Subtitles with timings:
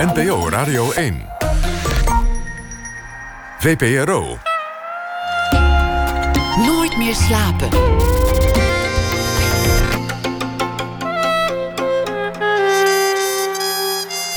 [0.00, 1.26] NPO Radio 1.
[3.58, 4.38] VPRO.
[6.66, 7.68] Nooit meer slapen.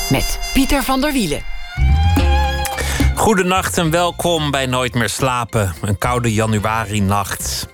[0.09, 1.41] Met Pieter van der Wielen.
[3.15, 5.73] Goedenacht en welkom bij Nooit meer slapen.
[5.81, 7.72] Een koude januari-nacht.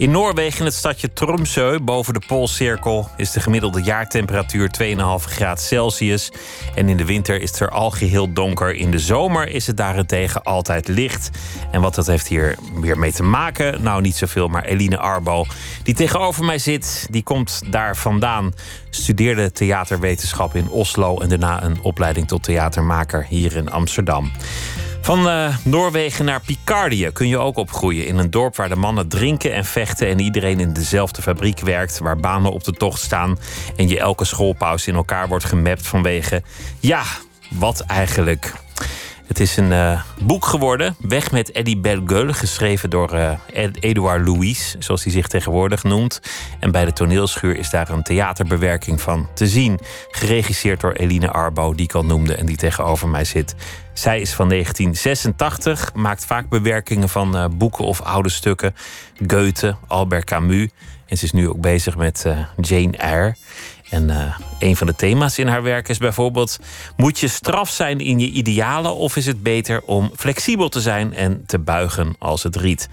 [0.00, 5.64] In Noorwegen, in het stadje Tromsø, boven de Poolcirkel, is de gemiddelde jaartemperatuur 2,5 graden
[5.64, 6.32] Celsius.
[6.74, 8.74] En in de winter is het er al geheel donker.
[8.74, 11.30] In de zomer is het daarentegen altijd licht.
[11.70, 13.82] En wat dat heeft hier weer mee te maken?
[13.82, 15.44] Nou, niet zoveel, maar Eline Arbo,
[15.82, 18.54] die tegenover mij zit, die komt daar vandaan.
[18.90, 24.30] Studeerde theaterwetenschap in Oslo en daarna een opleiding tot theatermaker hier in Amsterdam.
[25.02, 28.06] Van uh, Noorwegen naar Picardië kun je ook opgroeien.
[28.06, 31.98] In een dorp waar de mannen drinken en vechten en iedereen in dezelfde fabriek werkt.
[31.98, 33.38] Waar banen op de tocht staan
[33.76, 36.42] en je elke schoolpauze in elkaar wordt gemapt vanwege.
[36.80, 37.02] Ja,
[37.50, 38.52] wat eigenlijk?
[39.30, 43.32] Het is een uh, boek geworden, Weg met Eddie Belgueul, geschreven door uh,
[43.80, 46.20] Edouard Louis, zoals hij zich tegenwoordig noemt.
[46.60, 49.78] En bij de toneelschuur is daar een theaterbewerking van te zien,
[50.10, 53.54] geregisseerd door Eline Arbo, die ik al noemde en die tegenover mij zit.
[53.92, 58.74] Zij is van 1986, maakt vaak bewerkingen van uh, boeken of oude stukken.
[59.26, 60.68] Goethe, Albert Camus.
[61.06, 62.26] En ze is nu ook bezig met
[62.60, 63.34] Jane Eyre.
[63.90, 66.58] En uh, een van de thema's in haar werk is bijvoorbeeld:
[66.96, 71.14] moet je straf zijn in je idealen of is het beter om flexibel te zijn
[71.14, 72.88] en te buigen als het riet?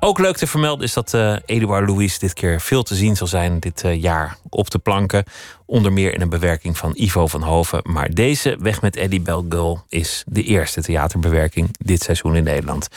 [0.00, 3.26] Ook leuk te vermelden is dat uh, Eduard Louis dit keer veel te zien zal
[3.26, 5.24] zijn dit uh, jaar op de planken.
[5.66, 7.80] Onder meer in een bewerking van Ivo van Hoven.
[7.82, 12.88] Maar deze Weg met Eddie Belgul is de eerste theaterbewerking dit seizoen in Nederland.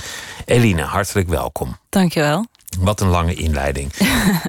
[0.46, 1.78] Eline, hartelijk welkom.
[1.90, 2.46] Dankjewel.
[2.80, 3.92] Wat een lange inleiding.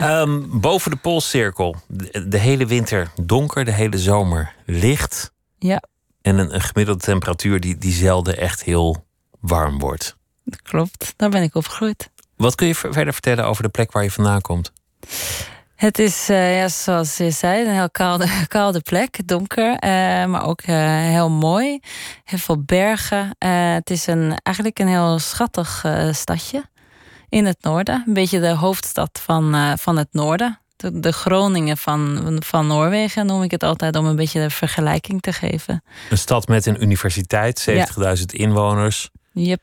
[0.02, 5.32] um, boven de Poolcirkel, de, de, hele winter donker, de hele zomer licht.
[5.58, 5.82] Ja.
[6.22, 9.04] En een, een gemiddelde temperatuur die, die zelden echt heel
[9.40, 10.16] warm wordt.
[10.62, 12.10] Klopt, daar ben ik opgegroeid.
[12.36, 14.72] Wat kun je verder vertellen over de plek waar je vandaan komt?
[15.74, 19.78] Het is, uh, ja, zoals je zei, een heel koude, koude plek, donker, uh,
[20.24, 21.80] maar ook uh, heel mooi.
[22.24, 23.36] Heel veel bergen.
[23.74, 26.70] het is een, eigenlijk een heel schattig stadje
[27.32, 28.04] in het noorden.
[28.06, 30.60] Een beetje de hoofdstad van, van het noorden.
[30.76, 35.20] De, de, Groningen van, van Noorwegen noem ik het altijd om een beetje de vergelijking
[35.20, 35.82] te geven.
[36.10, 38.14] Een stad met een universiteit, 70.000 ja.
[38.26, 39.10] inwoners.
[39.32, 39.60] Yep.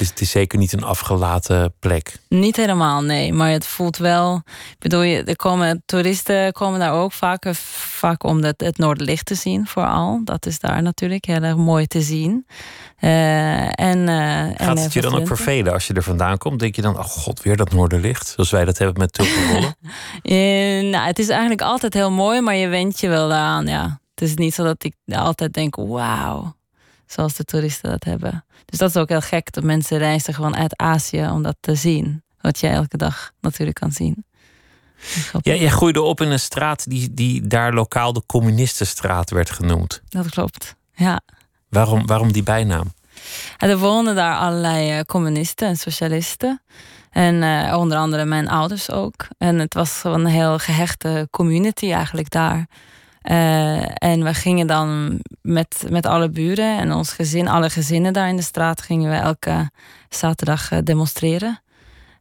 [0.00, 2.16] Dus het is zeker niet een afgelaten plek.
[2.28, 3.32] Niet helemaal, nee.
[3.32, 4.42] Maar het voelt wel.
[4.46, 9.34] Ik bedoel, er komen toeristen komen daar ook vaak, vaak om het, het Noorderlicht te
[9.34, 10.20] zien, vooral.
[10.24, 12.46] Dat is daar natuurlijk heel erg mooi te zien.
[13.00, 16.58] Uh, en, uh, Gaat het je dan ook vervelen als je er vandaan komt?
[16.58, 18.28] Denk je dan, oh god, weer dat Noorderlicht?
[18.28, 19.76] Zoals wij dat hebben met tulpenrollen?
[20.22, 24.00] uh, nou, het is eigenlijk altijd heel mooi, maar je went je wel aan, ja.
[24.14, 26.54] Het is niet zo dat ik altijd denk, wauw
[27.10, 28.44] zoals de toeristen dat hebben.
[28.64, 31.74] Dus dat is ook heel gek dat mensen reizen gewoon uit Azië om dat te
[31.74, 32.22] zien.
[32.40, 34.24] Wat jij elke dag natuurlijk kan zien.
[35.42, 40.02] Ja, jij groeide op in een straat die, die daar lokaal de Communistenstraat werd genoemd.
[40.08, 41.20] Dat klopt, ja.
[41.68, 42.92] Waarom, waarom die bijnaam?
[43.58, 46.62] er woonden daar allerlei communisten en socialisten.
[47.10, 49.26] En uh, onder andere mijn ouders ook.
[49.38, 52.68] En het was gewoon een heel gehechte community eigenlijk daar.
[53.22, 58.28] Uh, en we gingen dan met, met alle buren en ons gezin, alle gezinnen daar
[58.28, 59.70] in de straat, gingen we elke
[60.08, 61.60] zaterdag demonstreren.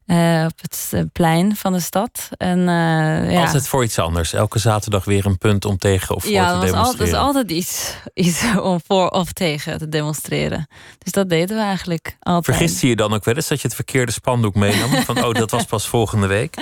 [0.09, 2.29] Uh, op het plein van de stad.
[2.37, 3.45] En, uh, ja.
[3.45, 4.33] Altijd voor iets anders.
[4.33, 6.91] Elke zaterdag weer een punt om tegen of voor ja, te demonstreren.
[6.91, 10.67] Ja, dat is altijd iets, iets om voor of tegen te demonstreren.
[10.97, 12.57] Dus dat deden we eigenlijk altijd.
[12.57, 14.89] Vergiste je dan ook wel eens dat je het verkeerde spandoek meenam?
[15.05, 16.55] van oh, dat was pas volgende week?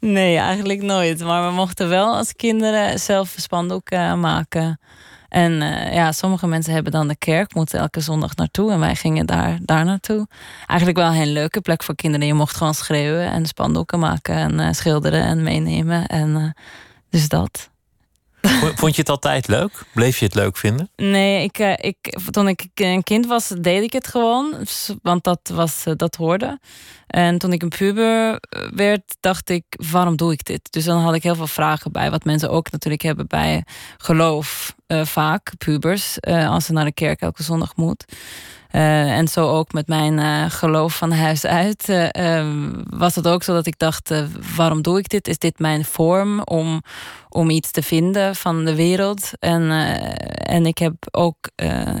[0.00, 1.20] Nee, eigenlijk nooit.
[1.20, 4.80] Maar we mochten wel als kinderen zelf spandoek uh, maken.
[5.30, 8.72] En uh, ja, sommige mensen hebben dan de kerk, moeten elke zondag naartoe.
[8.72, 10.26] En wij gingen daar, daar naartoe.
[10.66, 12.26] Eigenlijk wel een hele leuke plek voor kinderen.
[12.26, 16.06] Je mocht gewoon schreeuwen en spandoeken maken en uh, schilderen en meenemen.
[16.06, 16.50] En uh,
[17.10, 17.69] dus dat.
[18.74, 19.82] Vond je het altijd leuk?
[19.94, 20.90] Bleef je het leuk vinden?
[20.96, 24.54] Nee, ik, ik, toen ik een kind was, deed ik het gewoon.
[25.02, 26.58] Want dat, was, dat hoorde.
[27.06, 28.40] En toen ik een puber
[28.74, 30.72] werd, dacht ik, waarom doe ik dit?
[30.72, 32.10] Dus dan had ik heel veel vragen bij.
[32.10, 33.64] Wat mensen ook natuurlijk hebben bij
[33.96, 34.74] geloof.
[34.86, 38.04] Vaak, pubers, als ze naar de kerk elke zondag moet.
[38.72, 42.10] Uh, en zo ook met mijn geloof van huis uit.
[42.90, 44.12] was het ook zo dat ik dacht,
[44.56, 45.28] waarom doe ik dit?
[45.28, 46.82] Is dit mijn vorm om,
[47.28, 49.30] om iets te vinden van de wereld?
[49.38, 49.70] En,
[50.30, 51.36] en ik heb ook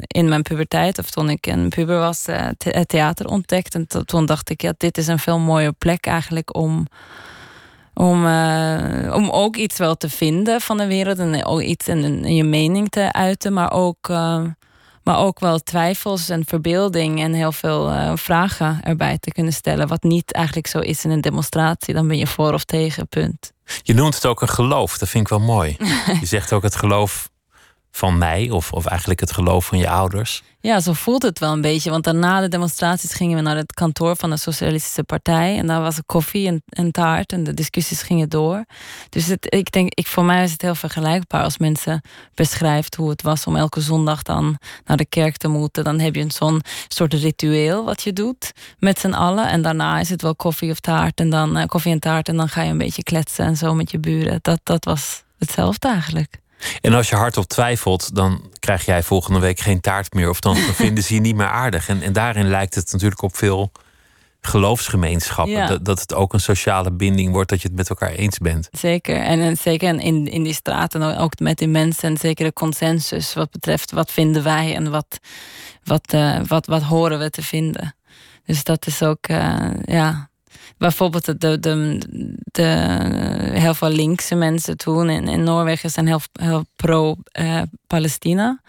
[0.06, 2.26] in mijn puberteit, of toen ik een puber was,
[2.58, 3.74] het theater ontdekt.
[3.74, 6.86] En toen dacht ik, ja, dit is een veel mooier plek eigenlijk om
[7.94, 8.24] om,
[9.12, 12.88] om ook iets wel te vinden van de wereld en ook iets in je mening
[12.88, 14.08] te uiten, maar ook
[15.02, 19.88] Maar ook wel twijfels en verbeelding en heel veel uh, vragen erbij te kunnen stellen.
[19.88, 21.94] Wat niet eigenlijk zo is in een demonstratie.
[21.94, 23.52] Dan ben je voor of tegen, punt.
[23.82, 25.76] Je noemt het ook een geloof, dat vind ik wel mooi.
[26.20, 27.29] je zegt ook het geloof
[27.90, 30.42] van mij, of, of eigenlijk het geloof van je ouders.
[30.62, 31.90] Ja, zo voelt het wel een beetje.
[31.90, 35.58] Want daarna de demonstraties gingen we naar het kantoor van de Socialistische Partij.
[35.58, 38.64] En daar was er koffie en, taart en de discussies gingen door.
[39.08, 42.02] Dus ik denk, ik, voor mij is het heel vergelijkbaar als mensen
[42.34, 45.84] beschrijft hoe het was om elke zondag dan naar de kerk te moeten.
[45.84, 49.48] Dan heb je zo'n soort ritueel wat je doet met z'n allen.
[49.48, 52.28] En daarna is het wel koffie of taart en dan uh, koffie en taart.
[52.28, 54.38] En dan ga je een beetje kletsen en zo met je buren.
[54.42, 56.40] Dat, dat was hetzelfde eigenlijk.
[56.80, 60.28] En als je hardop twijfelt, dan krijg jij volgende week geen taart meer.
[60.28, 61.88] Of dan vinden ze je niet meer aardig.
[61.88, 63.72] En, en daarin lijkt het natuurlijk op veel
[64.40, 65.66] geloofsgemeenschappen.
[65.66, 68.68] Dat, dat, het ook een sociale binding wordt, dat je het met elkaar eens bent.
[68.72, 69.16] Zeker.
[69.16, 72.08] En, en zeker in, in die straten, ook met die mensen.
[72.08, 75.18] En zeker de consensus wat betreft wat vinden wij en wat,
[75.84, 77.94] wat, uh, wat, wat horen we te vinden.
[78.44, 80.29] Dus dat is ook, uh, ja,
[80.80, 81.98] bijvoorbeeld de, de,
[82.44, 82.62] de,
[83.52, 88.60] heel veel linkse mensen toen in, in Noorwegen zijn heel, heel pro-Palestina.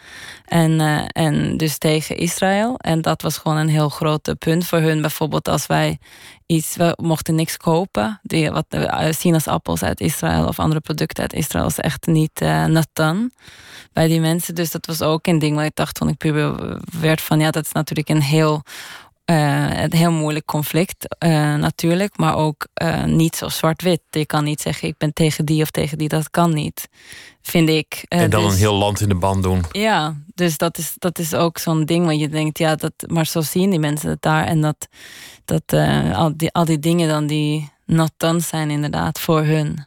[0.46, 2.76] en, uh, en dus tegen Israël.
[2.78, 5.02] En dat was gewoon een heel groot punt voor hun.
[5.02, 6.00] Bijvoorbeeld als wij
[6.46, 8.20] iets, we mochten niks kopen.
[8.24, 12.66] Die, wat, uh, sinaasappels uit Israël of andere producten uit Israël is echt niet uh,
[12.66, 13.32] nat dan
[13.94, 14.56] bij die mensen.
[14.56, 17.52] Dus dat was ook een ding waar ik dacht toen ik puber werd van ja,
[17.52, 18.64] dat is natuurlijk een heel
[19.32, 24.02] uh, een heel moeilijk conflict uh, natuurlijk, maar ook uh, niet zo zwart-wit.
[24.10, 26.90] Je kan niet zeggen ik ben tegen die of tegen die, dat kan niet,
[27.42, 28.06] vind ik.
[28.08, 29.64] en dan dus, een heel land in de band doen.
[29.72, 33.26] Ja, dus dat is, dat is ook zo'n ding waar je denkt, ja, dat, maar
[33.26, 34.46] zo zien die mensen het daar.
[34.46, 34.88] En dat,
[35.46, 35.74] dat
[36.14, 39.86] al, die, al die dingen dan die not done zijn inderdaad voor hun.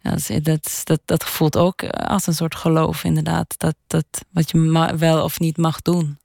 [0.00, 4.96] Ja, dat, dat, dat voelt ook als een soort geloof inderdaad, dat, dat wat je
[4.96, 6.18] wel of niet mag doen.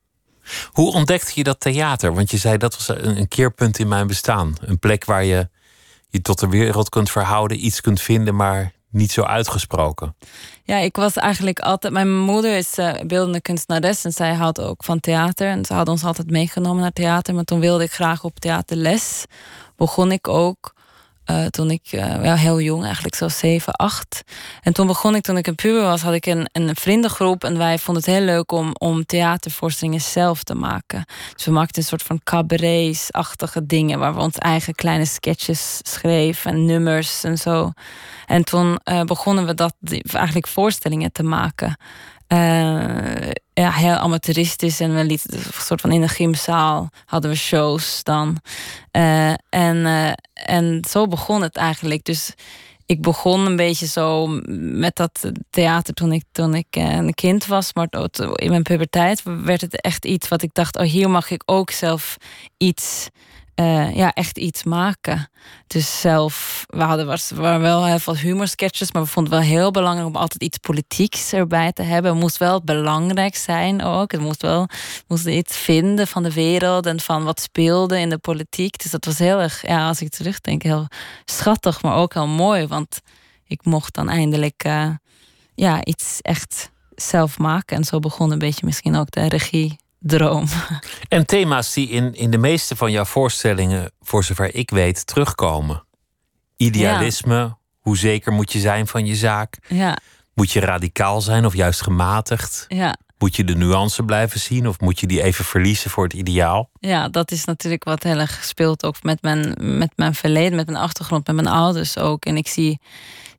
[0.71, 2.13] Hoe ontdekte je dat theater?
[2.13, 4.55] Want je zei dat was een, keerpunt in mijn bestaan.
[4.61, 5.49] Een plek waar je
[6.09, 10.15] je tot de wereld kunt verhouden, iets kunt vinden, maar niet zo uitgesproken.
[10.63, 11.93] Ja, ik was eigenlijk altijd.
[11.93, 15.47] Mijn moeder is uh, beeldende kunstenares en zij houdt ook van theater.
[15.47, 17.33] En ze had ons altijd meegenomen naar theater.
[17.33, 19.25] Maar toen wilde ik graag op theaterles.
[19.75, 20.73] Begon ik ook
[21.31, 24.21] uh, toen ik ja, heel jong, eigenlijk zo 7, 8.
[24.61, 27.43] En toen begon ik, toen ik een puber was, had ik een, een vriendengroep.
[27.43, 31.05] En wij vonden het heel leuk om, om theatervoorstellingen zelf te maken.
[31.33, 33.99] Dus we maakten een soort van cabarets-achtige dingen.
[33.99, 37.71] Waar we ons eigen kleine sketches schreven en nummers en zo.
[38.25, 39.73] En toen uh, begonnen we dat,
[40.11, 41.77] eigenlijk voorstellingen te maken.
[43.53, 44.79] Ja, heel amateuristisch.
[44.79, 48.37] En we lieten een soort van in de gymzaal hadden we shows dan.
[48.91, 52.03] Uh, en, uh, en zo begon het eigenlijk.
[52.03, 52.33] Dus
[52.85, 54.27] ik begon een beetje zo
[54.57, 57.73] met dat theater toen ik, toen ik een kind was.
[57.73, 57.87] Maar
[58.33, 61.71] in mijn puberteit werd het echt iets wat ik dacht: oh, hier mag ik ook
[61.71, 62.17] zelf
[62.57, 63.09] iets
[63.55, 65.29] uh, ja, echt iets maken.
[65.67, 69.51] Dus zelf, we hadden was, waren wel heel veel humorsketches, maar we vonden het wel
[69.51, 72.11] heel belangrijk om altijd iets politieks erbij te hebben.
[72.11, 74.11] Het moest wel belangrijk zijn ook.
[74.11, 74.67] Het moest wel
[75.07, 78.81] moest iets vinden van de wereld en van wat speelde in de politiek.
[78.81, 80.87] Dus dat was heel erg, ja, als ik terugdenk, heel
[81.25, 82.67] schattig, maar ook heel mooi.
[82.67, 83.01] Want
[83.45, 84.89] ik mocht dan eindelijk uh,
[85.55, 87.77] ja, iets echt zelf maken.
[87.77, 90.45] En zo begon een beetje misschien ook de regie droom.
[91.07, 95.83] En thema's die in, in de meeste van jouw voorstellingen, voor zover ik weet, terugkomen.
[96.57, 99.57] Idealisme, hoe zeker moet je zijn van je zaak?
[99.67, 99.97] Ja.
[100.33, 102.65] Moet je radicaal zijn of juist gematigd?
[102.67, 102.95] Ja.
[103.17, 106.69] Moet je de nuance blijven zien of moet je die even verliezen voor het ideaal?
[106.79, 110.65] Ja, dat is natuurlijk wat heel erg gespeeld ook met mijn, met mijn verleden, met
[110.65, 112.25] mijn achtergrond, met mijn ouders ook.
[112.25, 112.79] En ik zie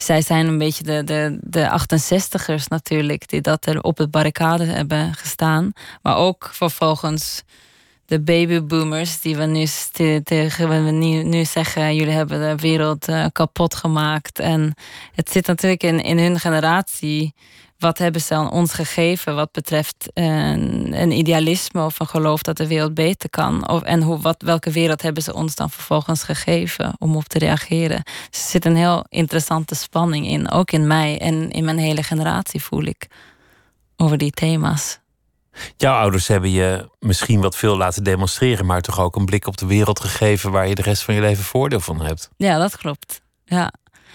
[0.04, 4.64] zij zijn een beetje de, de, de 68ers natuurlijk, die dat er op het barricade
[4.64, 5.72] hebben gestaan.
[6.02, 7.42] Maar ook vervolgens
[8.06, 9.66] de babyboomers, die we nu
[10.22, 14.38] tegen we nu, zeggen: jullie hebben de wereld uh, kapot gemaakt.
[14.38, 14.74] En
[15.14, 17.34] het zit natuurlijk in, in hun generatie
[17.78, 22.56] wat hebben ze aan ons gegeven wat betreft een, een, idealisme of een geloof dat
[22.56, 23.68] de wereld beter kan?
[23.68, 27.38] Of, en hoe, wat, welke wereld hebben ze ons dan vervolgens gegeven om op te
[27.38, 28.02] reageren?
[28.30, 32.02] Dus er zit een heel interessante spanning in, ook in mij en in mijn hele
[32.02, 33.06] generatie voel ik
[33.96, 34.98] over die thema's.
[35.76, 39.56] Jouw ouders hebben je misschien wat veel laten demonstreren, maar toch ook een blik op
[39.56, 42.30] de wereld gegeven waar je de rest van je leven voordeel van hebt.
[42.36, 43.20] Ja, dat klopt.
[43.44, 43.72] Ja,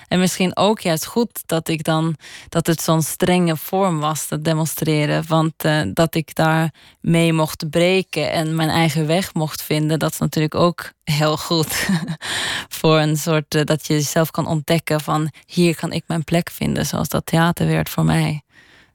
[0.09, 2.15] en misschien ook juist goed dat ik dan
[2.49, 5.23] dat het zo'n strenge vorm was, dat demonstreren.
[5.27, 10.11] Want uh, dat ik daar mee mocht breken en mijn eigen weg mocht vinden, dat
[10.11, 11.87] is natuurlijk ook heel goed.
[12.79, 16.49] voor een soort uh, dat je jezelf kan ontdekken van hier kan ik mijn plek
[16.49, 18.43] vinden, zoals dat theater werd voor mij.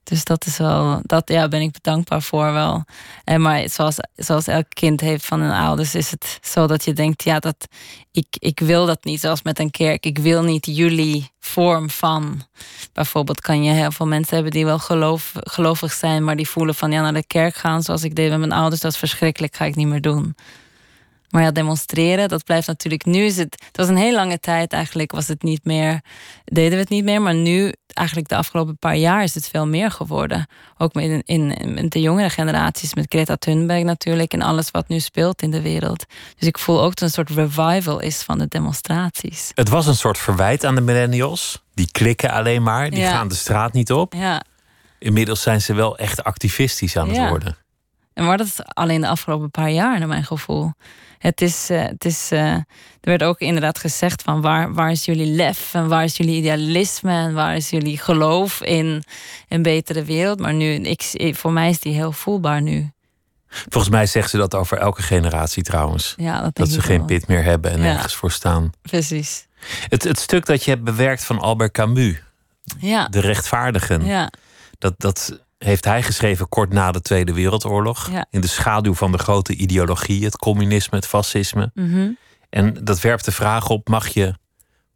[0.05, 2.85] Dus dat is wel, dat ja, ben ik dankbaar voor wel.
[3.25, 6.93] En maar zoals, zoals elk kind heeft van hun ouders, is het zo dat je
[6.93, 7.67] denkt, ja, dat
[8.11, 10.07] ik, ik wil dat niet, zoals met een kerk.
[10.07, 12.43] Ik wil niet jullie vorm van.
[12.93, 16.75] Bijvoorbeeld kan je heel veel mensen hebben die wel geloof, gelovig zijn, maar die voelen
[16.75, 19.57] van ja, naar de kerk gaan zoals ik deed met mijn ouders, dat is verschrikkelijk,
[19.57, 20.37] ga ik niet meer doen.
[21.35, 23.05] Maar ja, demonstreren, dat blijft natuurlijk.
[23.05, 23.63] Nu is het.
[23.67, 26.01] Het was een hele lange tijd eigenlijk, was het niet meer.
[26.45, 27.23] Deden we het niet meer.
[27.23, 30.47] Maar nu, eigenlijk de afgelopen paar jaar, is het veel meer geworden.
[30.79, 34.33] Ook in, in, in de jongere generaties, met Greta Thunberg natuurlijk.
[34.33, 36.05] En alles wat nu speelt in de wereld.
[36.39, 39.51] Dus ik voel ook dat een soort revival is van de demonstraties.
[39.55, 41.63] Het was een soort verwijt aan de millennials.
[41.75, 43.11] Die klikken alleen maar, die Ja.
[43.11, 44.13] gaan de straat niet op.
[44.13, 44.43] Ja.
[44.99, 47.29] Inmiddels zijn ze wel echt activistisch aan het Ja.
[47.29, 47.57] worden.
[48.15, 50.73] En maar dat is alleen de afgelopen paar jaar, naar mijn gevoel.
[51.25, 52.65] Het is, eh, het is, eh, er
[53.01, 57.13] werd ook inderdaad gezegd van waar, waar is jullie lef en waar is jullie idealisme
[57.13, 59.03] en waar is jullie geloof in
[59.49, 60.41] een betere wereld.
[60.41, 62.91] Maar nu, ik, voor mij is die heel voelbaar nu.
[63.49, 66.15] Volgens mij zeggen ze dat over elke generatie trouwens.
[66.17, 67.07] Ja, dat, ze geen wel.
[67.07, 67.93] pit meer hebben en Ja.
[67.95, 68.71] ergens voor staan.
[68.83, 69.47] Precies.
[69.89, 72.23] Het, het stuk dat je hebt bewerkt van Albert Camus,
[72.79, 74.31] Ja, De Rechtvaardigen, ja,
[74.79, 78.11] dat, dat heeft hij geschreven kort na de Tweede Wereldoorlog.
[78.11, 78.27] Ja.
[78.31, 81.71] In de schaduw van de grote ideologie, het communisme, het fascisme.
[81.75, 82.11] mhm.
[82.51, 84.35] En dat werpt de vraag op: mag je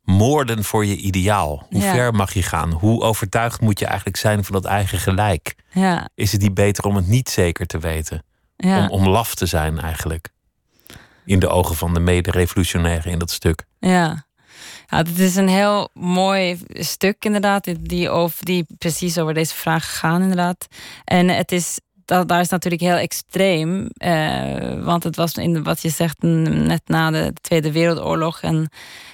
[0.02, 1.66] moorden voor je ideaal?
[1.70, 1.92] Hoe Ja.
[1.92, 2.72] ver mag je gaan?
[2.72, 5.54] Hoe overtuigd moet je eigenlijk zijn van dat eigen gelijk?
[5.72, 8.22] ja, Is het niet beter om het niet zeker te weten?
[8.56, 10.28] Om, om laf te zijn eigenlijk?
[11.24, 13.64] In de ogen van de mede-revolutionairen in dat stuk.
[13.78, 14.26] ja.
[14.90, 19.98] Ja, het is een heel mooi stuk inderdaad, die- over, die precies over deze vraag
[19.98, 20.66] gaan inderdaad.
[21.04, 25.82] En het is, dat, daar is natuurlijk heel extreem, eh, want het was in wat
[25.82, 28.40] je zegt net na de Tweede Wereldoorlog.
[28.40, 28.70] En,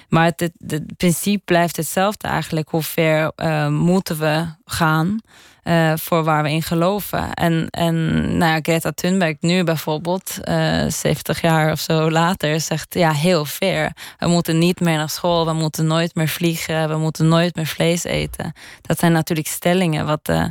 [0.09, 2.69] maar het, het, het principe blijft hetzelfde eigenlijk.
[2.69, 5.19] Hoe ver eh, moeten we gaan
[5.65, 7.33] eh, voor waar we in geloven?
[7.33, 13.11] En, en nou Greta Thunberg nu bijvoorbeeld, eh 70 jaar of zo later, zegt ja,
[13.11, 13.91] heel ver.
[14.17, 17.65] We moeten niet meer naar school, we moeten nooit meer vliegen, we moeten nooit meer
[17.65, 18.53] vlees eten.
[18.81, 20.45] Dat zijn natuurlijk stellingen wat, eh,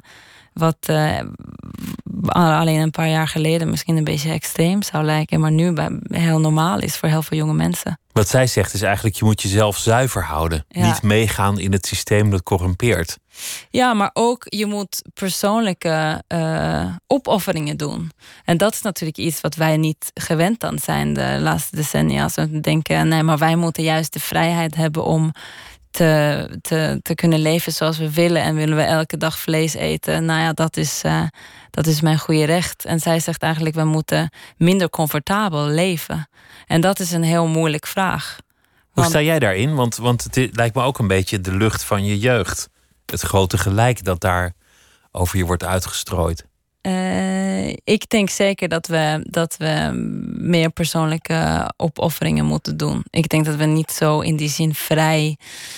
[0.52, 0.88] wat
[2.28, 5.74] alleen een paar jaar geleden misschien een beetje extreem zou lijken, maar nu
[6.08, 7.98] heel normaal is voor heel veel jonge mensen.
[8.14, 10.64] Wat zij zegt is eigenlijk: je moet jezelf zuiver houden.
[10.68, 10.86] Ja.
[10.86, 13.18] Niet meegaan in het systeem dat corrumpeert.
[13.70, 18.10] Ja, maar ook je moet persoonlijke eh, opofferingen doen.
[18.44, 22.22] En dat is natuurlijk iets wat wij niet gewend aan zijn de laatste decennia.
[22.22, 25.32] Als we denken, nee, maar wij moeten juist de vrijheid hebben om
[25.94, 28.42] te, te, te kunnen leven zoals we willen.
[28.42, 30.24] En willen we elke dag vlees eten?
[30.24, 31.22] Nou ja, dat is, eh,
[31.70, 32.84] dat is mijn goede recht.
[32.84, 36.28] En zij zegt eigenlijk, we moeten minder comfortabel leven.
[36.66, 38.36] En dat is een heel moeilijk vraag.
[38.90, 39.74] Hoe sta jij daarin?
[39.74, 42.68] Want, want het lijkt me ook een beetje de lucht van je jeugd.
[43.06, 44.52] Het grote gelijk dat daar
[45.12, 46.44] over je wordt uitgestrooid.
[46.84, 49.90] Eh, ik denk zeker dat we, dat we
[50.38, 53.04] meer persoonlijke opofferingen moeten doen.
[53.10, 55.36] Ik denk dat we niet zo in die zin vrij,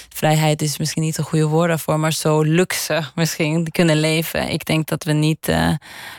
[0.08, 4.48] vrijheid is misschien niet een goede woord daarvoor, maar zo luxe misschien kunnen leven.
[4.50, 5.74] Ik denk dat we niet eh,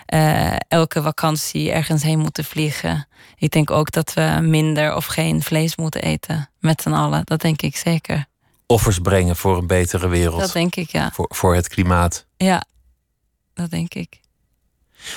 [0.05, 3.07] eh, elke vakantie ergens heen moeten vliegen.
[3.37, 7.25] Ik denk ook dat we minder of geen vlees moeten eten met z'n allen.
[7.25, 8.25] Dat denk ik zeker.
[8.65, 10.39] Offers brengen voor een betere wereld.
[10.39, 11.11] Dat denk ik, ja.
[11.13, 12.25] voor, voor het klimaat.
[12.37, 12.63] Ja,
[13.53, 14.25] dat denk ik.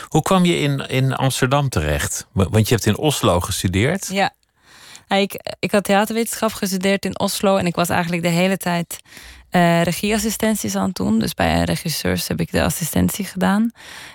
[0.09, 2.27] Hoe kwam je in, in Amsterdam terecht?
[2.33, 4.09] Wa- Want je hebt in Oslo gestudeerd.
[4.13, 4.33] Ja.
[5.09, 8.99] Ik, ik had theaterwetenschap gestudeerd in Oslo en ik was eigenlijk de hele tijd
[9.51, 11.19] eh, regieassistenties aan het doen.
[11.19, 13.71] Dus bij regisseurs heb ik de assistentie gedaan.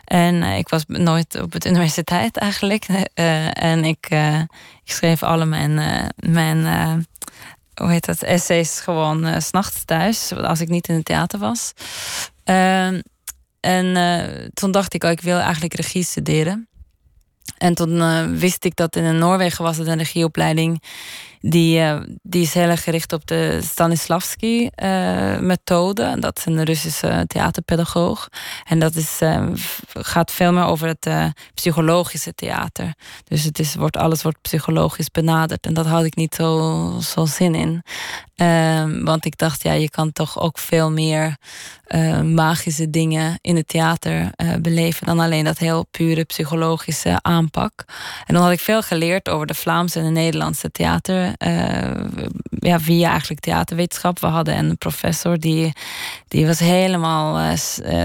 [0.06, 2.86] En eh, ik was nooit op het universiteit eigenlijk.
[3.14, 4.08] Eh, en ik,
[4.84, 5.74] ik schreef alle mijn,
[6.16, 6.66] mijn
[7.76, 11.74] hoe heet dat, essays gewoon 's s'nachts thuis, als ik niet in het theater was.
[13.66, 16.68] En eh, toen dacht ik, oh, ik wil eigenlijk regie studeren.
[17.58, 20.84] En toen eh, wist ik dat in Noorwegen was het een regieopleiding.
[21.42, 26.20] Die, eh, die is heel erg gericht op de Stanislavski-methode.
[26.20, 28.30] dat is een Russische theaterpedagoog.
[28.64, 29.20] En dat is,
[29.94, 31.10] gaat veel meer over het
[31.54, 32.94] psychologische theater.
[33.24, 35.66] Dus het is, wordt, alles wordt psychologisch benaderd.
[35.66, 37.84] En dat had ik niet zo, zo zin in.
[38.36, 41.38] Ehm, want ik dacht, ja, je kan toch ook veel meer
[41.86, 47.86] eh, magische dingen in het theater eh, beleven dan alleen dat heel pure psychologische aanpak.
[48.25, 51.34] En dan had ik veel geleerd over de Vlaamse en de Nederlandse theater.
[51.38, 51.92] eh,
[52.60, 54.20] ja, via eigenlijk theaterwetenschap.
[54.20, 55.74] We hadden een professor die,
[56.27, 57.56] die was helemaal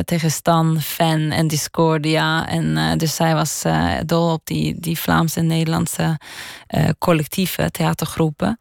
[0.05, 2.49] tegen Stan, fan en Discordia.
[2.49, 3.63] En dus zij was
[4.07, 6.19] dol op die, die Vlaamse en Nederlandse
[6.99, 8.59] collectieve theatergroepen.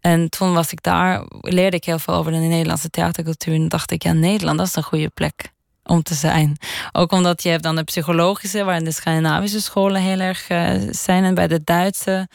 [0.00, 3.54] En toen was ik daar, leerde ik heel veel over de Nederlandse theatercultuur.
[3.54, 5.52] En dacht ik, ja, Nederland, dat is een goede plek
[5.84, 6.56] om te zijn.
[6.92, 11.24] Ook omdat je hebt dan de psychologische, waar de Scandinavische scholen heel erg uh, zijn.
[11.24, 12.28] En bij de Duitse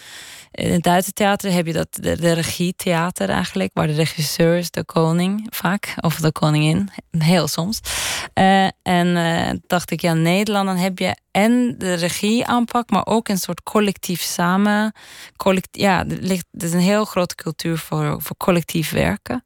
[0.52, 4.72] in het Duitse theater heb je dat, de, de regietheater eigenlijk, waar de regisseur is
[4.72, 7.80] de koning vaak, of de koningin, heel soms.
[8.34, 13.28] Uh, en dacht ik, ja, Nederland, dan heb je en de regie aanpak, maar ook
[13.28, 14.94] een soort collectief samen.
[15.36, 19.46] Collect, ja, er, is een heel grote cultuur voor, voor collectief werken.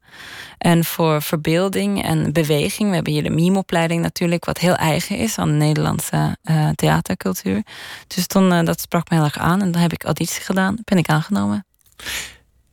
[0.58, 2.90] En voor verbeelding en beweging.
[2.90, 7.64] We hebben hier de mimopleiding natuurlijk, wat heel eigen is aan de Nederlandse uh, theatercultuur.
[8.08, 9.62] Dus toen, dat sprak me heel erg aan.
[9.62, 11.66] En dan heb ik auditie gedaan, ben ik aangenomen.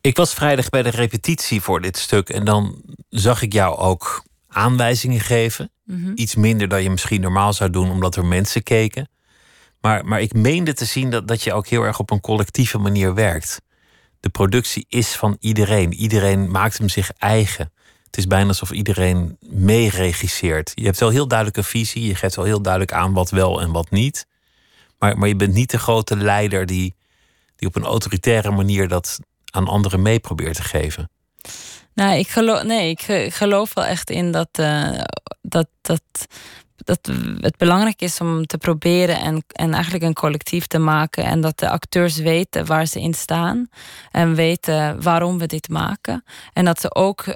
[0.01, 2.29] Ik was vrijdag bij de repetitie voor dit stuk.
[2.29, 5.71] En dan zag ik jou ook aanwijzingen geven.
[5.83, 6.11] Mhm.
[6.15, 9.09] Iets minder dan je misschien normaal zou doen, omdat er mensen keken.
[9.81, 12.77] Maar, maar ik meende te zien dat, dat je ook heel erg op een collectieve
[12.77, 13.61] manier werkt.
[14.19, 15.93] De productie is van iedereen.
[15.93, 17.71] Iedereen maakt hem zich eigen.
[18.05, 20.71] Het is bijna alsof iedereen meeregisseert.
[20.75, 22.07] Je hebt wel heel duidelijk een visie.
[22.07, 24.27] Je geeft wel heel duidelijk aan wat wel en wat niet.
[24.99, 26.95] Maar, maar je bent niet de grote leider die,
[27.55, 29.19] die op een autoritaire manier dat
[29.51, 31.09] aan anderen mee probeert te geven.
[31.97, 34.99] Nou, ik geloof, nee, ik geloof wel echt in dat, uh,
[35.41, 36.01] dat, dat,
[36.75, 41.23] dat het belangrijk is om te proberen en, en eigenlijk een collectief te maken.
[41.23, 43.69] En dat de acteurs weten waar ze in staan
[44.11, 46.23] en weten waarom we dit maken.
[46.53, 47.33] En dat ze ook uh,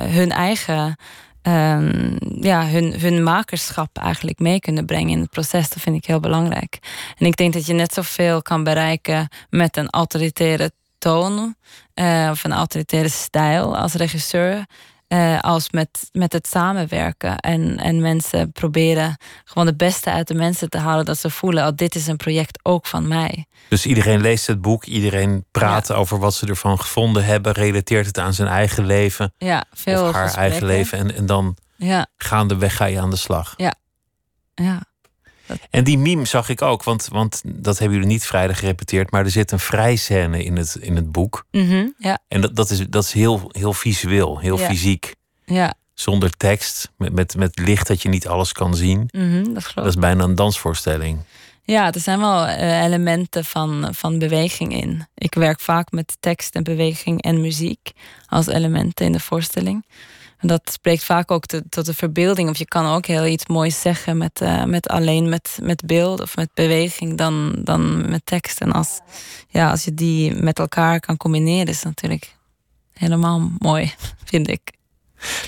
[0.00, 0.96] hun eigen.
[1.42, 5.70] Um, ja, hun, hun makerschap eigenlijk mee kunnen brengen in het proces.
[5.70, 6.78] Dat vind ik heel belangrijk.
[7.18, 11.54] En ik denk dat je net zoveel kan bereiken met een autoritaire toon
[11.94, 14.66] uh, of een autoritaire stijl als regisseur.
[15.08, 17.36] Uh, als met, met het samenwerken.
[17.36, 21.04] En, en mensen proberen gewoon het beste uit de mensen te halen.
[21.04, 23.46] Dat ze voelen, oh, dit is een project ook van mij.
[23.68, 25.94] Dus iedereen leest het boek, iedereen praat ja.
[25.94, 29.34] over wat ze ervan gevonden hebben, relateert het aan zijn eigen leven.
[29.38, 30.50] Ja, veel of haar gesprekken.
[30.50, 30.98] eigen leven.
[30.98, 32.06] En, en dan ja.
[32.16, 33.54] gaandeweg ga je aan de slag.
[33.56, 33.74] Ja.
[34.54, 34.82] ja.
[35.70, 39.24] En die meme zag ik ook, want, want dat hebben jullie niet vrijdag gerepeteerd, maar
[39.24, 41.46] er zit een vrijscène in het, in het boek.
[41.50, 42.18] Mm -hmm, ja.
[42.28, 44.66] En dat, dat is, dat is heel, heel visueel, heel ja.
[44.66, 45.14] fysiek.
[45.44, 45.74] Ja.
[45.94, 49.08] Zonder tekst, met, met, met licht dat je niet alles kan zien.
[49.10, 51.18] Mm -hmm, dat, dat, is bijna een dansvoorstelling.
[51.64, 55.06] Ja, er zijn wel uh, elementen van, van beweging in.
[55.14, 57.92] Ik werk vaak met tekst en beweging en muziek
[58.26, 59.84] als elementen in de voorstelling.
[60.42, 62.48] En dat spreekt vaak ook te, tot de verbeelding.
[62.48, 66.20] Of je kan ook heel iets moois zeggen met, uh, met alleen met, met beeld
[66.20, 68.60] of met beweging dan, dan met tekst.
[68.60, 69.00] En als,
[69.48, 72.36] ja, als je die met elkaar kan combineren, is natuurlijk
[72.92, 73.92] helemaal mooi,
[74.24, 74.60] vind ik.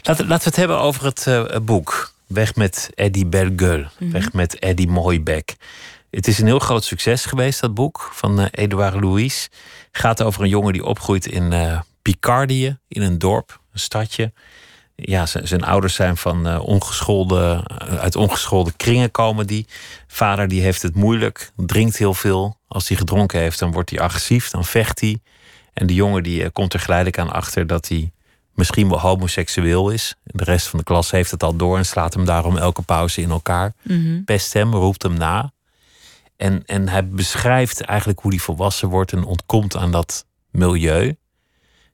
[0.02, 2.12] Laten, laten we het hebben over het uh, boek.
[2.26, 3.78] Weg met Eddie Bergel.
[3.78, 4.10] Mm -hmm.
[4.10, 5.56] Weg met Eddie Mooibek.
[6.10, 9.48] Het is een heel groot succes geweest, dat boek van uh, Edouard Louis.
[9.92, 11.52] gaat over een jongen die opgroeit in
[12.02, 14.32] Picardie, in een dorp, een stadje.
[14.96, 17.64] Ja, zijn ouders zijn van uh, ongeschoolde,
[17.98, 19.66] uit ongeschoolde kringen komen die.
[20.06, 22.58] Vader die heeft het moeilijk, drinkt heel veel.
[22.68, 25.20] Als hij gedronken heeft, dan wordt hij agressief, dan vecht hij.
[25.72, 28.12] En de jongen die komt er geleidelijk aan achter dat hij
[28.54, 30.14] misschien wel homoseksueel is.
[30.22, 33.20] De rest van de klas heeft het al door en slaat hem daarom elke pauze
[33.20, 33.72] in elkaar.
[33.82, 34.24] Mm -hmm.
[34.24, 35.52] Pest hem, roept hem na.
[36.36, 41.16] En, en hij beschrijft eigenlijk hoe hij volwassen wordt en ontkomt aan dat milieu.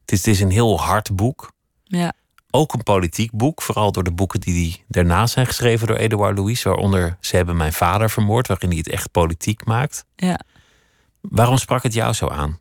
[0.01, 1.53] Het is, het is een heel hard boek.
[1.85, 2.13] Ja.
[2.51, 6.39] Ook een politiek boek, vooral door de boeken die, die daarna zijn geschreven door Edouard
[6.39, 10.05] Louis, waaronder Ze hebben mijn vader vermoord, waarin hij het echt politiek maakt.
[10.17, 10.41] Ja.
[11.21, 12.59] Waarom sprak het jou zo aan?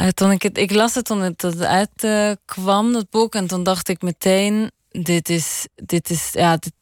[0.00, 3.62] Uh, toen ik, het, ik las het toen het uitkwam, uh, dat boek, en toen
[3.62, 6.72] dacht ik meteen: dit is, dit is, ja, dit,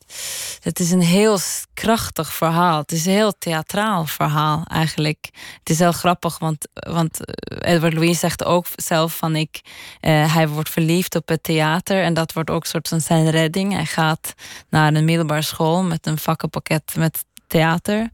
[0.60, 1.38] het is een heel
[1.74, 2.78] krachtig verhaal.
[2.78, 5.28] Het is een heel theatraal verhaal eigenlijk.
[5.58, 7.18] Het is heel grappig, want, want
[7.64, 9.60] Edward Louis zegt ook zelf van ik,
[10.00, 13.72] uh, hij wordt verliefd op het theater en dat wordt ook soort van zijn redding.
[13.72, 14.34] Hij gaat
[14.68, 18.10] naar een middelbare school met een vakkenpakket met theater.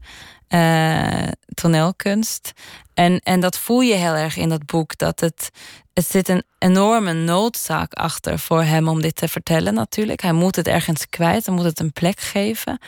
[0.49, 2.51] Uh, toneelkunst.
[2.93, 4.97] En, en dat voel je heel erg in dat boek.
[4.97, 5.49] Dat het,
[5.93, 10.21] het zit een enorme noodzaak achter voor hem om dit te vertellen natuurlijk.
[10.21, 12.79] Hij moet het ergens kwijt, hij moet het een plek geven.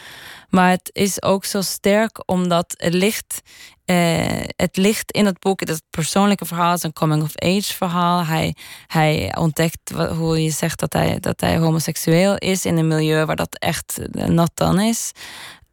[0.50, 3.42] Maar het is ook zo sterk omdat het ligt,
[3.86, 5.60] uh, het ligt in het boek.
[5.60, 8.26] Het persoonlijke verhaal, is een coming-of-age verhaal.
[8.26, 8.56] Hij,
[8.88, 13.36] hij ontdekt hoe je zegt dat hij, dat hij homoseksueel is in een milieu waar
[13.36, 15.12] dat echt nat dan is.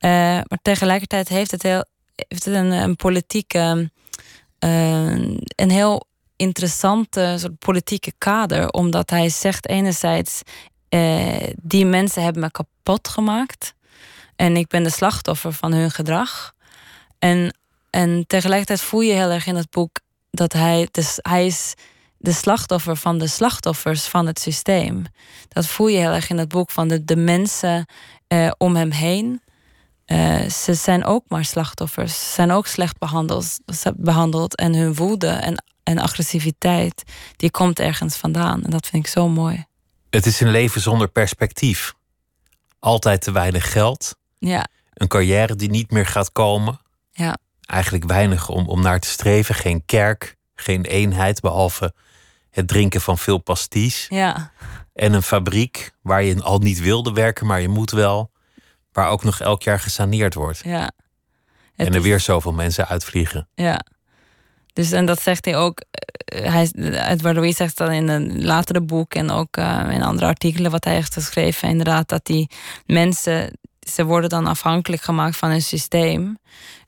[0.00, 3.90] Uh, maar tegelijkertijd heeft het, heel, heeft het een, een politieke,
[4.64, 5.12] uh,
[5.54, 6.08] een heel
[6.40, 8.70] interessante soort politieke kader.
[8.70, 10.42] Omdat hij zegt enerzijds,
[10.90, 13.74] uh, die mensen hebben me kapot gemaakt.
[14.36, 16.52] En ik ben de slachtoffer van hun gedrag.
[17.18, 17.54] En,
[17.90, 20.00] en tegelijkertijd voel je heel erg in het boek
[20.30, 21.74] dat hij, dus hij is
[22.16, 25.04] de slachtoffer van de slachtoffers van het systeem.
[25.48, 27.86] Dat voel je heel erg in het boek van de, de mensen
[28.26, 29.42] eh, om hem heen.
[30.10, 32.18] Eh, ze zijn ook maar slachtoffers.
[32.18, 33.58] Ze zijn ook slecht behandeld,
[33.96, 34.56] behandeld.
[34.56, 37.02] En hun woede en, en agressiviteit,
[37.36, 38.64] die komt ergens vandaan.
[38.64, 39.64] En dat vind ik zo mooi.
[40.10, 41.94] Het is een leven zonder perspectief.
[42.78, 44.16] Altijd te weinig geld.
[44.38, 44.66] Ja.
[44.94, 46.80] Een carrière die niet meer gaat komen.
[47.12, 47.36] Ja.
[47.60, 49.54] Eigenlijk weinig om, om naar te streven.
[49.54, 51.94] Geen kerk, geen eenheid, behalve
[52.50, 54.06] het drinken van veel pasties.
[54.08, 54.52] Ja.
[54.92, 58.30] En een fabriek waar je al niet wilde werken, maar je moet wel.
[58.92, 60.60] Waar ook nog elk jaar gesaneerd wordt.
[60.64, 60.90] Ja.
[61.76, 63.48] en er weer zoveel mensen uitvliegen.
[63.54, 63.80] Ja.
[64.72, 65.82] Dus en dat zegt hij ook.
[66.34, 66.70] Uh, hij,
[67.08, 70.84] Edward Louis zegt dan in een latere boek en ook uh, in andere artikelen wat
[70.84, 72.50] hij heeft geschreven, inderdaad, dat die
[72.86, 73.58] mensen.
[73.80, 76.38] Ze worden dan afhankelijk gemaakt van een systeem,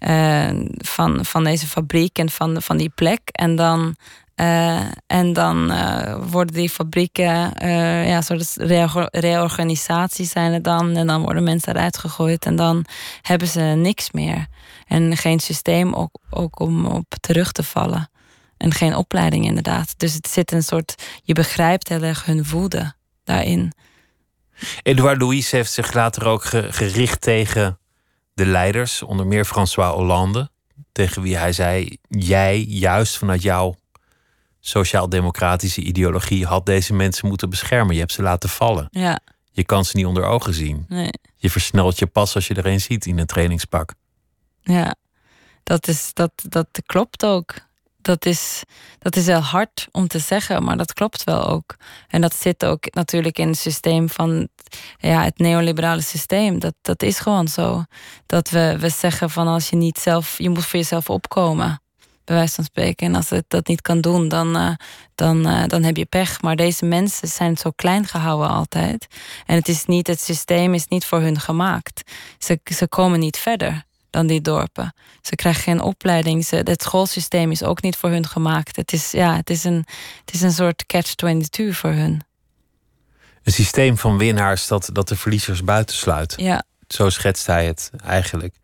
[0.01, 3.21] uh, van, van deze fabriek en van, van die plek.
[3.25, 3.97] En dan
[4.37, 8.55] uh, en dan uh, worden die fabrieken, uh, ja, soort
[9.11, 10.97] reorganisaties zijn er dan.
[10.97, 12.45] En dan worden mensen eruit gegooid.
[12.45, 12.85] En dan
[13.23, 14.47] hebben ze niks meer.
[14.87, 18.11] En geen systeem ook, ook om op terug te vallen.
[18.57, 19.95] En geen opleiding inderdaad.
[19.97, 22.93] Dus het zit een soort, je begrijpt heel erg hun woede
[23.25, 23.73] daarin.
[24.83, 27.79] Edouard Louis heeft zich later ook gericht tegen
[28.35, 30.51] de leiders, onder meer François Hollande.
[30.93, 33.75] Tegen wie hij zei: Jij, juist vanuit jouw
[34.65, 37.95] sociaal-democratische ideologie had deze mensen moeten beschermen.
[37.95, 38.89] Je hebt ze laten vallen.
[38.91, 39.21] Ja.
[39.51, 40.85] Je kan ze niet onder ogen zien.
[40.89, 41.13] Nee.
[41.37, 43.95] Je versnelt je pas als je er een ziet in een trainingspak.
[44.61, 44.95] Ja,
[45.63, 47.55] dat, is, dat, dat klopt ook.
[47.97, 48.63] Dat is,
[48.99, 51.77] dat is heel hard om te zeggen, maar dat klopt wel ook.
[52.09, 54.49] En dat zit ook natuurlijk in het systeem van
[54.99, 56.59] ja, het neoliberale systeem.
[56.59, 57.85] Dat, dat is gewoon zo.
[58.27, 61.82] Dat we, we zeggen van als je niet zelf, je moet voor jezelf opkomen
[62.25, 63.07] bij wijze van spreken.
[63.07, 64.75] En als het dat niet kan doen, dan, uh,
[65.15, 66.43] dan, uh, dan heb je pech.
[66.43, 69.07] Maar deze mensen zijn zo klein gehouden altijd.
[69.47, 72.03] En het is niet, het systeem is niet voor hun gemaakt.
[72.39, 74.95] Ze, ze komen niet verder dan die dorpen.
[75.21, 76.45] Ze krijgen geen opleiding.
[76.45, 78.77] Ze, het schoolsysteem is ook niet voor hun gemaakt.
[78.77, 79.85] Het is, ja, het is, een,
[80.25, 82.23] het is een soort catch-22 voor hun.
[83.43, 86.35] Een systeem van winnaars dat, dat de verliezers buitensluit.
[86.37, 86.65] Ja.
[86.89, 88.55] Zo schetst hij het eigenlijk.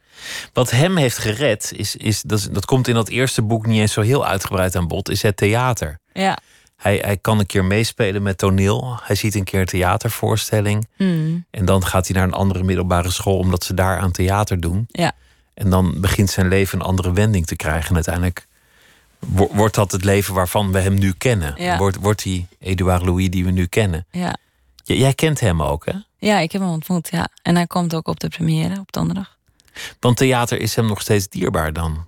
[0.53, 3.93] Wat hem heeft gered, is, is, dat, dat komt in dat eerste boek niet eens
[3.93, 5.99] zo heel uitgebreid aan bod, is het theater.
[6.13, 6.39] Ja.
[6.77, 8.99] Hij, hij kan een keer meespelen met toneel.
[9.03, 10.89] Hij ziet een keer een theatervoorstelling.
[10.97, 11.45] Hmm.
[11.51, 14.87] En dan gaat hij naar een andere middelbare school omdat ze daar aan theater doen.
[14.89, 15.13] Ja.
[15.55, 17.89] En dan begint zijn leven een andere wending te krijgen.
[17.89, 18.47] En uiteindelijk
[19.53, 21.55] wordt dat het leven waarvan we hem nu kennen.
[21.57, 21.77] Ja.
[21.77, 24.07] Wordt, wordt die Edouard Louis die we nu kennen.
[24.11, 24.37] Ja.
[24.85, 25.93] J jij kent hem ook, hè?
[26.19, 27.29] Ja, ik heb hem ontmoet, ja.
[27.43, 29.37] En hij komt ook op de première op donderdag.
[30.01, 32.07] Want theater is hem nog steeds dierbaar dan.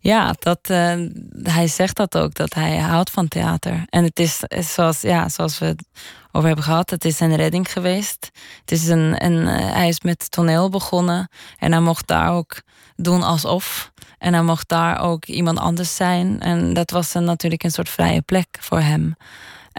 [0.00, 0.94] Ja, dat, uh,
[1.42, 3.84] hij zegt dat ook, dat hij houdt van theater.
[3.88, 4.40] En het is,
[4.74, 5.84] zoals, ja, zoals we het
[6.32, 8.30] over hebben gehad, het is een redding geweest.
[8.60, 12.62] Het is een, een, uh, hij is met toneel begonnen en hij mocht daar ook
[12.96, 13.92] doen alsof.
[14.18, 16.40] En hij mocht daar ook iemand anders zijn.
[16.40, 19.16] En dat was een, natuurlijk een soort vrije plek voor hem.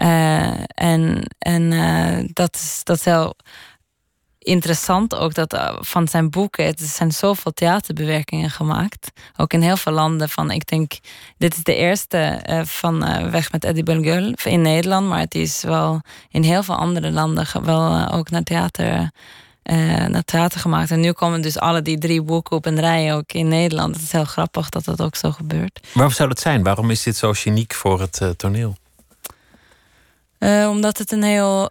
[0.02, 1.70] Uh, en en
[2.32, 3.06] dat, is, dat is
[4.48, 6.64] interessant ook dat uh, van zijn boeken.
[6.64, 9.10] Er zijn zoveel theaterbewerkingen gemaakt.
[9.36, 10.28] Ook in heel veel landen.
[10.28, 10.92] Van, ik denk,
[11.38, 15.08] dit is de eerste uh, van uh, Weg met Eddie Belgeul in Nederland.
[15.08, 19.10] Maar het is wel in heel veel andere landen wel ook naar theater,
[20.08, 20.90] naar theater gemaakt.
[20.90, 23.94] En nu komen dus alle die drie boeken op een rij ook in Nederland.
[23.94, 25.80] Het is heel grappig dat dat ook zo gebeurt.
[25.94, 26.62] Waarom zou dat zijn?
[26.62, 28.76] Waarom is dit zo geniek voor het toneel?
[30.68, 31.70] omdat het een heel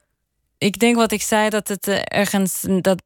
[0.57, 2.65] ik denk wat ik zei, dat het ergens.
[2.81, 3.03] Dat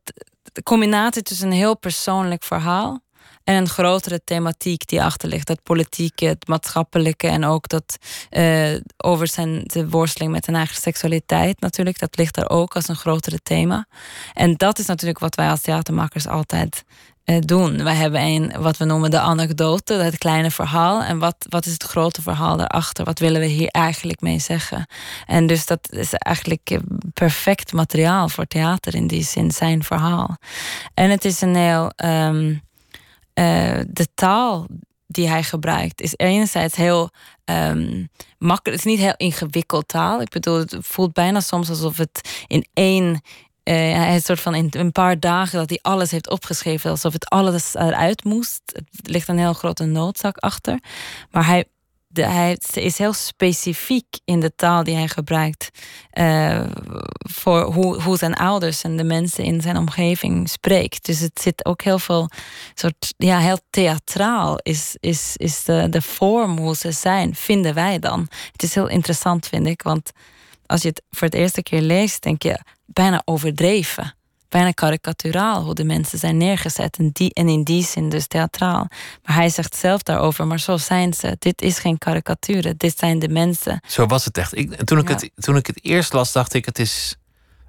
[0.51, 2.99] de combinatie tussen een heel persoonlijk verhaal.
[3.43, 5.47] en een grotere thematiek die achter ligt.
[5.47, 7.97] Dat politieke, het maatschappelijke en ook dat.
[8.31, 11.99] Uh, over zijn de worsteling met zijn eigen seksualiteit natuurlijk.
[11.99, 13.87] Dat ligt er ook als een grotere thema.
[14.33, 16.83] En dat is natuurlijk wat wij als theatermakers altijd
[17.39, 17.83] doen.
[17.83, 21.03] Wij hebben een, wat we noemen de anekdote, het kleine verhaal.
[21.03, 23.05] En wat, wat is het grote verhaal daarachter?
[23.05, 24.85] Wat willen we hier eigenlijk mee zeggen?
[25.25, 26.79] En dus dat is eigenlijk
[27.13, 30.37] perfect materiaal voor theater in die zin, zijn verhaal.
[30.93, 31.91] En het is een heel.
[32.05, 32.61] Um,
[33.33, 34.67] uh, de taal
[35.07, 37.09] die hij gebruikt is enerzijds heel
[37.45, 38.81] um, makkelijk.
[38.81, 40.21] Het is niet heel ingewikkeld taal.
[40.21, 43.21] Ik bedoel, het voelt bijna soms alsof het in één
[43.73, 47.29] hij is soort van in een paar dagen dat hij alles heeft opgeschreven, alsof het
[47.29, 48.61] alles eruit moest.
[48.73, 50.79] Het ligt een heel grote noodzak achter.
[51.31, 51.65] Maar hij,
[52.07, 55.69] de, hij is heel specifiek in de taal die hij gebruikt.
[56.13, 56.63] Uh,
[57.17, 61.05] voor hoe, hoe zijn ouders en de mensen in zijn omgeving spreekt.
[61.05, 62.29] Dus het zit ook heel veel
[62.73, 67.99] soort, ja, heel theatraal is, is, is de, de vorm hoe ze zijn, vinden wij
[67.99, 68.27] dan.
[68.51, 70.11] Het is heel interessant, vind ik, want
[70.65, 72.59] als je het voor het eerste keer leest, denk je
[72.93, 74.15] bijna overdreven.
[74.49, 76.97] bijna karikaturaal hoe de mensen zijn neergezet.
[76.97, 78.87] En, die, en in die zin dus theatraal.
[79.23, 81.35] Maar hij zegt zelf daarover, maar zo zijn ze.
[81.39, 83.79] Dit is geen karikatuur, dit zijn de mensen.
[83.87, 84.57] Zo was het echt.
[84.57, 87.15] Ik, toen, ik het, toen ik het eerst las, dacht ik, het is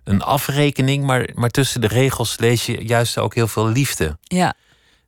[0.05, 1.05] een afrekening.
[1.05, 4.19] Maar, maar tussen de regels lees je juist ook heel veel liefde.
[4.23, 4.55] Ja.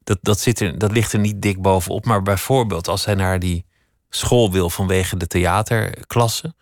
[0.04, 2.04] Dat, dat, zit er, dat ligt er niet dik bovenop.
[2.04, 3.64] Maar bijvoorbeeld als hij naar die
[4.10, 6.54] school wil vanwege de theaterklasse.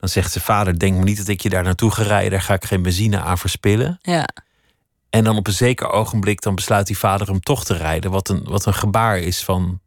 [0.00, 2.30] Dan zegt zijn vader: Denk me niet dat ik je daar naartoe ga rijden.
[2.30, 3.98] Daar ga ik geen benzine aan verspillen.
[4.02, 4.28] Ja.
[5.10, 8.10] En dan op een zeker ogenblik dan besluit die vader hem toch te rijden.
[8.10, 9.80] Wat een, wat een gebaar is van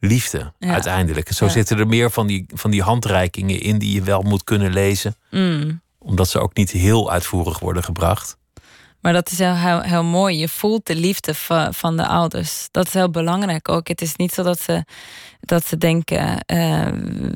[0.00, 1.32] liefde uiteindelijk.
[1.32, 4.72] Zo zitten er meer van die, van die handreikingen in die je wel moet kunnen
[4.72, 5.16] lezen.
[5.30, 5.80] Mm.
[5.98, 8.36] Omdat ze ook niet heel uitvoerig worden gebracht.
[9.04, 10.38] Maar dat is heel, heel, mooi.
[10.38, 12.68] Je voelt de liefde van, van de ouders.
[12.70, 13.88] Dat is heel belangrijk ook.
[13.88, 14.84] Het is niet zo dat ze,
[15.40, 16.88] dat ze denken, uh,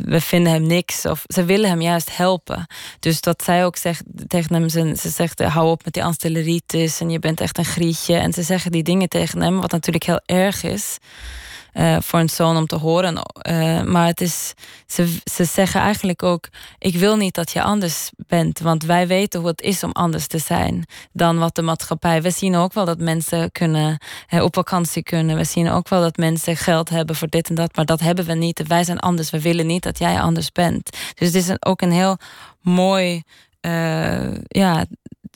[0.05, 1.05] we vinden hem niks.
[1.05, 2.67] Of ze willen hem juist helpen.
[3.01, 7.01] Dus dat zij ook zegt tegen hem, ze, ze zegt, hou op met die anstelleritis
[7.01, 8.15] en je bent echt een grietje.
[8.15, 10.99] En ze zeggen die dingen tegen hem, wat natuurlijk heel erg is.
[11.79, 13.23] Uh, voor een zoon om te horen.
[13.49, 14.55] Uh, maar het is,
[14.87, 19.41] ze, ze zeggen eigenlijk ook: Ik wil niet dat je anders bent, want wij weten
[19.41, 22.23] hoe het is om anders te zijn dan wat de maatschappij.
[22.23, 23.99] We zien ook wel dat mensen kunnen
[24.31, 25.37] op vakantie kunnen.
[25.37, 28.25] We zien ook wel dat mensen geld hebben voor dit en dat, maar dat hebben
[28.25, 28.67] we niet.
[28.67, 29.31] Wij zijn anders.
[29.31, 30.91] We willen niet dat jij anders bent.
[31.15, 32.17] Dus het is ook een heel
[32.61, 33.23] mooi.
[34.49, 34.85] ja,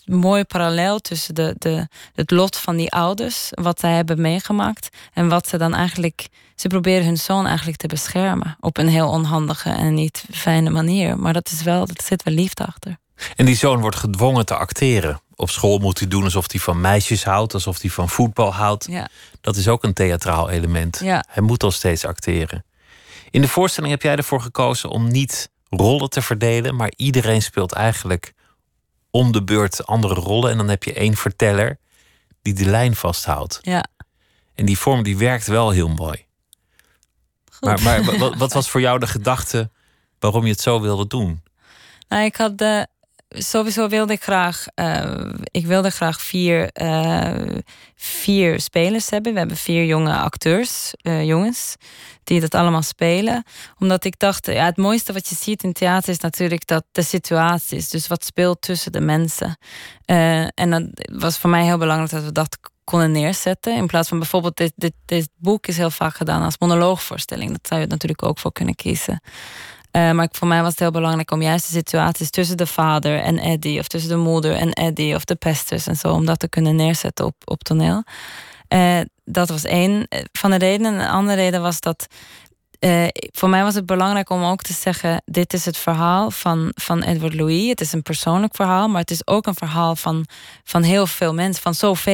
[0.04, 5.28] mooi parallel tussen de, de, het lot van die ouders, wat zij hebben meegemaakt, en
[5.28, 6.28] wat ze dan eigenlijk.
[6.54, 11.18] Ze proberen hun zoon eigenlijk te beschermen op een heel onhandige en niet fijne manier.
[11.18, 12.96] Maar dat is wel, dat zit wel liefde achter.
[13.36, 15.20] En die zoon wordt gedwongen te acteren.
[15.34, 18.86] Op school moet hij doen alsof hij van meisjes houdt, alsof hij van voetbal houdt.
[18.90, 19.08] Ja.
[19.40, 21.00] Dat is ook een theatraal element.
[21.02, 21.24] Ja.
[21.28, 22.64] Hij moet al steeds acteren.
[23.30, 27.72] In de voorstelling heb jij ervoor gekozen om niet rollen te verdelen, maar iedereen speelt
[27.72, 28.32] eigenlijk
[29.12, 30.50] om de beurt andere rollen.
[30.50, 31.78] En dan heb je één verteller
[32.42, 33.58] die de lijn vasthoudt.
[33.62, 33.84] Ja.
[34.54, 36.26] En die vorm die werkt wel heel mooi.
[37.60, 39.70] Maar, maar wat, wat, was voor jou de gedachte
[40.18, 41.42] waarom je het zo wilde doen?
[42.08, 42.86] Nou, ik had de,
[43.32, 47.56] sowieso wilde ik graag, uh, ik wilde graag vier, uh,
[47.94, 49.32] vier spelers hebben.
[49.32, 51.76] We hebben vier jonge acteurs, uh, jongens,
[52.24, 53.44] die dat allemaal spelen.
[53.78, 57.02] Omdat ik dacht, ja, het mooiste wat je ziet in theater is natuurlijk dat de
[57.02, 57.88] situatie is.
[57.88, 59.58] Dus wat speelt tussen de mensen.
[60.54, 63.76] en dat was voor mij heel belangrijk dat we dat konden neerzetten.
[63.76, 67.50] In plaats van bijvoorbeeld, dit, dit, dit boek is heel vaak gedaan als monoloogvoorstelling.
[67.50, 69.20] Dat zou je natuurlijk ook voor kunnen kiezen.
[69.92, 73.20] Uh, maar voor mij was het heel belangrijk om juist de situaties tussen de vader
[73.20, 76.38] en Eddie, of tussen de moeder en Eddie, of de pesters en zo, om dat
[76.38, 78.04] te kunnen neerzetten op, op toneel.
[78.68, 81.00] Uh, dat was één van de redenen.
[81.00, 82.06] Een andere reden was dat
[82.84, 86.70] uh, voor mij was het belangrijk om ook te zeggen: dit is het verhaal van,
[86.74, 87.68] van Edward Louis.
[87.68, 90.26] Het is een persoonlijk verhaal, maar het is ook een verhaal van,
[90.64, 92.10] van heel veel mensen, van zoveel.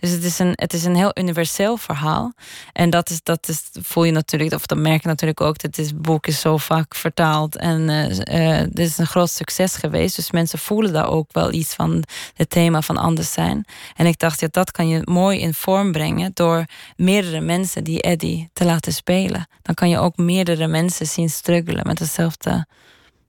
[0.00, 2.32] Dus het is, een, het is een heel universeel verhaal.
[2.72, 5.58] En dat, is, dat is, voel je natuurlijk, of dat merk je natuurlijk ook.
[5.58, 10.16] Dat dit boek is zo vaak vertaald en uh, dit is een groot succes geweest.
[10.16, 13.64] Dus mensen voelen daar ook wel iets van het thema van anders zijn.
[13.96, 16.64] En ik dacht, ja, dat kan je mooi in vorm brengen door
[16.96, 19.46] meerdere mensen die Eddie te laten spelen.
[19.62, 22.66] Dan kan je je ook meerdere mensen zien struggelen met hetzelfde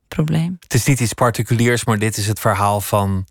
[0.08, 0.58] probleem.
[0.60, 3.26] Het is niet iets particuliers, maar dit is het verhaal van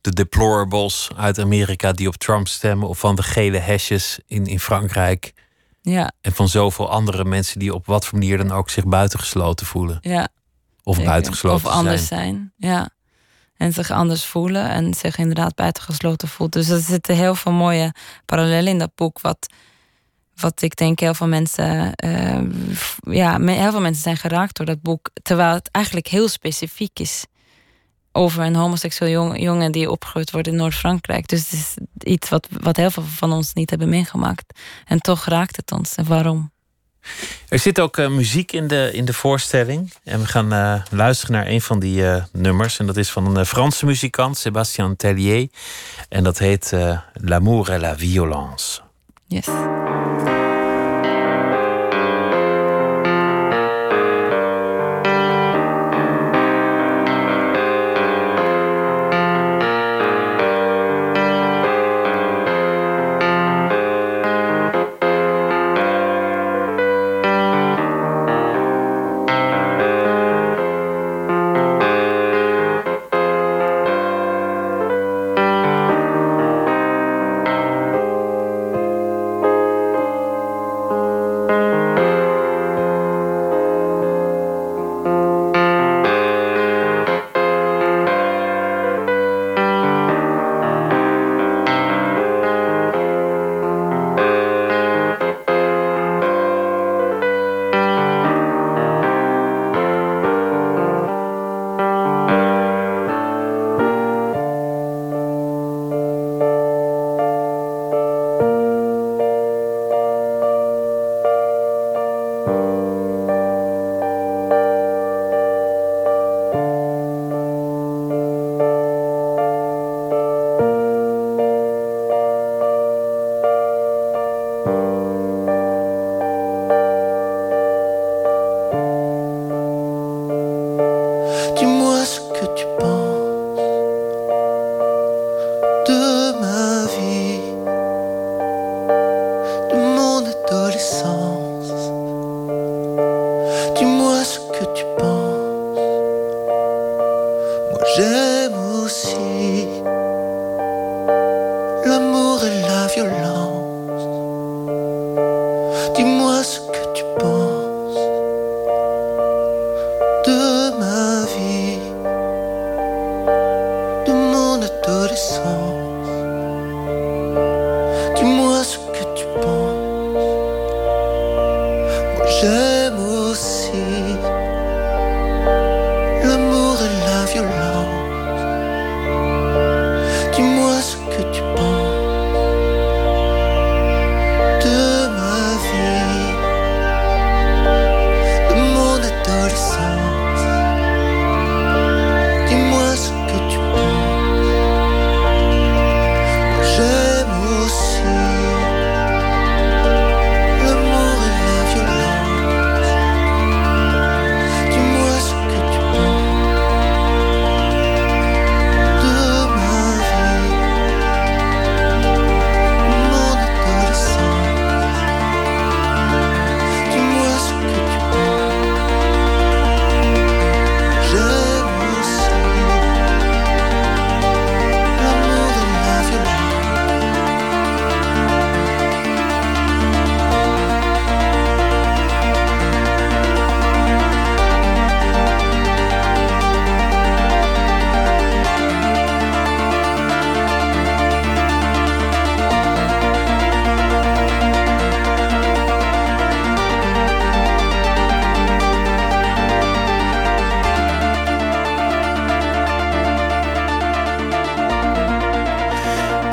[0.00, 4.60] de deplorables uit Amerika die op Trump stemmen, of van de gele hesjes in, in
[4.60, 5.32] Frankrijk.
[5.80, 6.12] Ja.
[6.20, 9.98] En van zoveel andere mensen die op wat voor manier dan ook zich buitengesloten voelen.
[10.00, 10.28] Ja.
[10.82, 11.10] Of Zeker.
[11.10, 12.52] buitengesloten Of anders zijn.
[12.56, 12.90] Ja.
[13.56, 16.52] En zich anders voelen en zich inderdaad buitengesloten voelt.
[16.52, 17.94] Dus er zitten heel veel mooie
[18.26, 19.20] parallellen in dat boek.
[19.20, 19.46] Wat
[20.42, 22.40] wat ik denk heel veel mensen, uh,
[23.14, 27.24] ja, heel veel mensen zijn geraakt door dat boek, terwijl het eigenlijk heel specifiek is
[28.12, 31.28] over een homoseksueel jongen die opgegroeid wordt in Noord-Frankrijk.
[31.28, 34.58] Dus het is iets wat, wat heel veel van ons niet hebben meegemaakt.
[34.84, 35.94] En toch raakt het ons.
[35.94, 36.50] En waarom?
[37.48, 39.92] Er zit ook uh, muziek in de, in de voorstelling.
[40.04, 42.78] En we gaan uh, luisteren naar een van die nummers.
[42.78, 45.48] En dat is van een Franse muzikant, Sébastien Tellier.
[46.08, 46.72] En dat heet
[47.12, 48.80] L'amour et la violence.
[49.32, 50.41] Yes.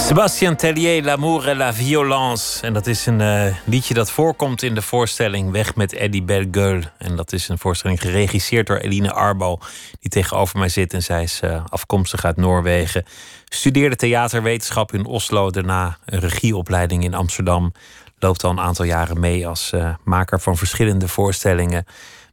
[0.10, 2.62] Sébastien Tellier, L'amour et la violence.
[2.62, 6.82] En dat is een eh, liedje dat voorkomt in de voorstelling Weg met Eddie Belgueul.
[6.98, 9.58] En dat is een voorstelling geregisseerd door Eline Arbo,
[10.00, 10.94] die tegenover mij zit.
[10.94, 13.06] En zij is eh, afkomstig uit Noorwegen.
[13.46, 17.74] Studeerde theaterwetenschap in Oslo, daarna een regieopleiding in Amsterdam.
[18.20, 21.86] Loopt al een aantal jaren mee als eh, maker van verschillende voorstellingen.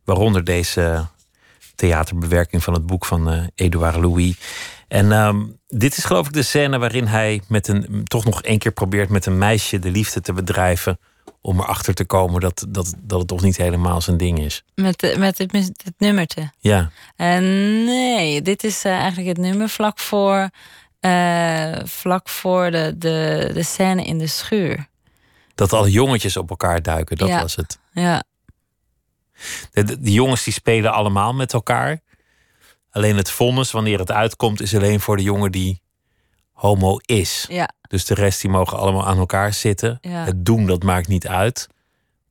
[0.04, 1.06] Waaronder deze
[1.74, 4.36] theaterbewerking van het boek van Edouard Louis.
[4.88, 8.58] En ehm, dit is geloof ik de scène waarin hij met een, toch nog één
[8.58, 10.98] keer probeert met een meisje de liefde te bedrijven.
[11.40, 14.64] Om erachter te komen dat, dat, dat het toch niet helemaal zijn ding is.
[14.74, 16.50] Met, de- met het, het nummertje.
[16.58, 17.42] Ja, En
[17.84, 20.50] nee, dit is eh, eigenlijk het nummer vlak voor,
[21.00, 24.86] eh, vlak voor de, de, de scène in de schuur.
[25.54, 27.40] dat alle jongetjes op elkaar duiken, dat Ja.
[27.40, 27.78] was het.
[27.92, 28.22] Ja,
[29.70, 32.00] De, de- jongens die spelen allemaal met elkaar.
[32.96, 35.80] Alleen het vonnis, wanneer het uitkomt, is alleen voor de jongen die
[36.52, 37.46] homo is.
[37.48, 39.98] ja, Dus de rest die mogen allemaal aan elkaar zitten.
[40.00, 40.24] Ja.
[40.24, 41.68] Het doen, dat maakt niet uit.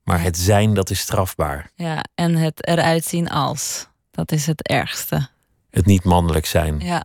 [0.02, 1.70] Maar het zijn, dat is strafbaar.
[1.74, 2.04] ja.
[2.14, 3.88] En het eruit zien als.
[4.10, 5.28] Dat is het ergste.
[5.70, 6.80] Het niet mannelijk zijn.
[6.80, 7.04] Ja.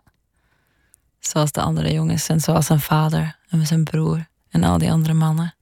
[1.19, 5.13] Zoals de andere jongens en zoals zijn vader en zijn broer en al die andere
[5.13, 5.55] mannen.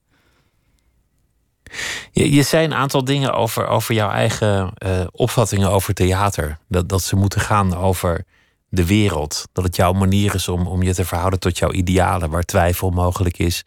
[2.11, 6.57] Je, je zei een aantal dingen over, over jouw eigen eh, opvattingen over theater.
[6.67, 8.25] Dat, dat ze moeten gaan over
[8.69, 9.47] de wereld.
[9.53, 12.89] Dat het jouw manier is om, om je te verhouden tot jouw idealen, waar twijfel
[12.89, 13.63] mogelijk is.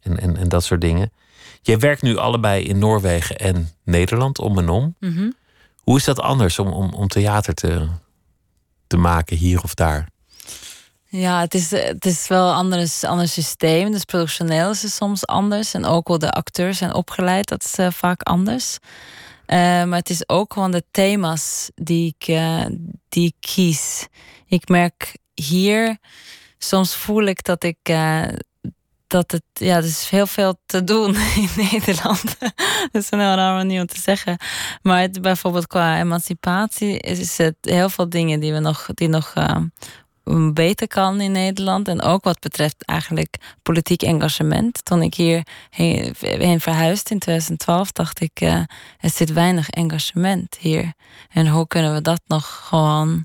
[0.00, 1.12] En, en, en dat soort dingen.
[1.62, 4.96] Jij werkt nu allebei in Noorwegen en Nederland om en om.
[5.00, 5.30] Mhm.
[5.76, 7.88] Hoe is dat anders om, om, om theater te,
[8.86, 10.08] te maken hier of daar?
[11.16, 13.90] Ja, het is, het is wel een ander, ander systeem.
[13.90, 15.74] Dus productioneel is het soms anders.
[15.74, 18.78] En ook hoe de acteurs zijn opgeleid, dat is eh, vaak anders.
[19.46, 22.64] Eh, maar het is ook gewoon de thema's die ik, eh,
[23.08, 24.06] die kies.
[24.46, 25.98] Ik merk hier,
[26.58, 27.78] soms voel ik dat ik.
[29.06, 32.22] dat het, ja, er is heel veel te doen in Nederland.
[32.92, 34.36] dat is een heel raar manier om te zeggen.
[34.82, 39.34] Maar het, bijvoorbeeld qua emancipatie is het heel veel dingen die we nog, die nog
[40.52, 41.88] beter kan in Nederland.
[41.88, 44.84] En ook wat betreft eigenlijk politiek engagement.
[44.84, 48.54] Toen ik hier heen, verhuisde in 2012, dacht ik, eh,
[49.00, 50.92] er zit weinig engagement hier.
[51.30, 53.24] En hoe kunnen we dat nog gewoon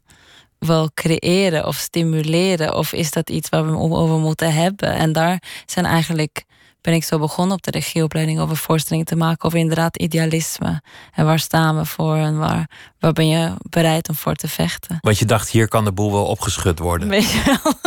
[0.59, 2.75] wel creëren of stimuleren?
[2.75, 4.93] Of is dat iets waar we over moeten hebben?
[4.93, 6.45] En daar zijn eigenlijk
[6.81, 10.81] ben ik zo begonnen op de regieopleiding over voorstellingen te maken over inderdaad idealisme.
[11.13, 12.69] En waar staan we voor en waar,
[12.99, 14.97] waar ben je bereid om voor te vechten?
[15.01, 17.07] Want je dacht, hier kan de boel wel opgeschud worden.
[17.07, 17.73] Weet je wel?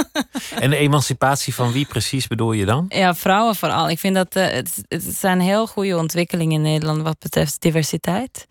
[0.61, 2.85] En de emancipatie van wie precies bedoel je dan?
[2.89, 3.91] Ja, vrouwen vooral.
[3.91, 8.47] Ik vind dat eh, het, het zijn heel goede ontwikkelingen in Nederland wat betreft diversiteit.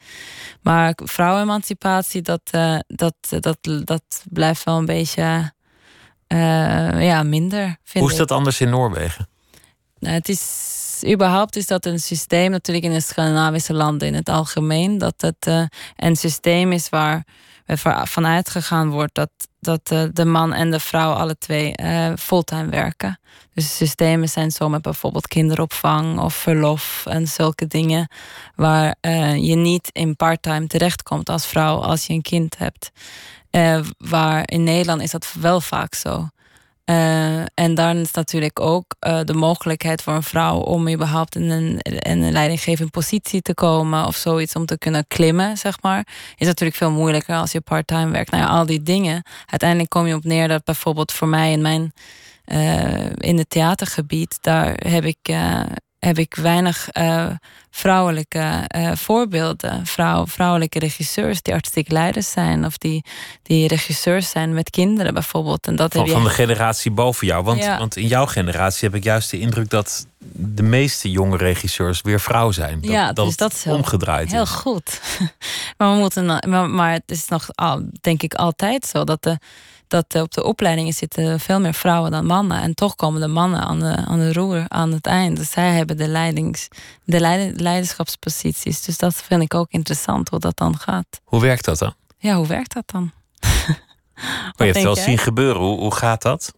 [0.61, 5.53] Maar vrouwenemancipatie, dat, eh, dat, dat, dat blijft wel een beetje
[6.27, 7.77] eh, ja, minder.
[7.83, 8.27] Vind Hoe is ik.
[8.27, 9.29] dat anders in Noorwegen?
[10.01, 14.97] Het is überhaupt is dat een systeem, natuurlijk in de Scandinavische landen in het algemeen,
[14.97, 15.63] dat het eh,
[15.95, 17.25] een systeem is waar
[18.03, 19.29] vanuit gegaan wordt dat,
[19.59, 23.19] dat eh, de man en de vrouw alle twee uh, fulltime werken.
[23.53, 28.07] Dus systemen zijn zo met bijvoorbeeld kinderopvang of verlof en zulke dingen,
[28.55, 28.95] waar
[29.35, 32.91] je niet in parttime terechtkomt als vrouw als je een kind hebt.
[33.97, 36.27] waar in Nederland is dat wel vaak zo.
[36.91, 41.49] Uh, en dan is natuurlijk ook uh, de mogelijkheid voor een vrouw om überhaupt in
[41.49, 46.07] een, in een leidinggevende positie te komen of zoiets om te kunnen klimmen, zeg maar.
[46.37, 48.31] Is natuurlijk veel moeilijker als je parttime werkt.
[48.31, 49.23] Nou ja, al die dingen.
[49.45, 51.93] Uiteindelijk kom je op neer dat bijvoorbeeld voor mij in mijn
[52.45, 55.35] uh, in het theatergebied, daar heb ik
[56.05, 57.25] heb ik weinig uh,
[57.71, 59.85] vrouwelijke uh, voorbeelden.
[59.85, 62.65] Vrouw, vrouwelijke regisseurs die artistiek leiders zijn.
[62.65, 63.03] Of die,
[63.43, 65.67] die regisseurs zijn met kinderen bijvoorbeeld.
[65.67, 66.15] En dat van, heb je...
[66.15, 67.43] van de generatie boven jou.
[67.43, 67.77] Want, Ja.
[67.77, 72.19] want in jouw generatie heb ik juist de indruk dat de meeste jonge regisseurs weer
[72.19, 72.81] vrouw zijn.
[72.81, 74.49] Dat, Ja, dat dus het dat is heel- omgedraaid Heel is.
[74.49, 75.01] goed.
[75.77, 77.47] maar, we moeten, na- maar, maar het is nog,
[78.01, 79.37] denk ik, altijd zo dat, de,
[79.91, 82.61] dat de- op de opleidingen zitten veel meer vrouwen dan mannen.
[82.61, 85.37] En toch komen de mannen aan de, aan de roer aan het eind.
[85.37, 86.67] Dus zij hebben de, leidings,
[87.03, 88.81] de leid- leiderschapsposities.
[88.81, 91.21] Dus dat vind ik ook interessant hoe dat dan gaat.
[91.23, 91.93] Hoe werkt dat dan?
[92.17, 93.11] Ja, hoe werkt dat dan?
[94.15, 95.61] Maar je hebt het wel zien gebeuren.
[95.61, 96.53] Hoe, hoe gaat dat?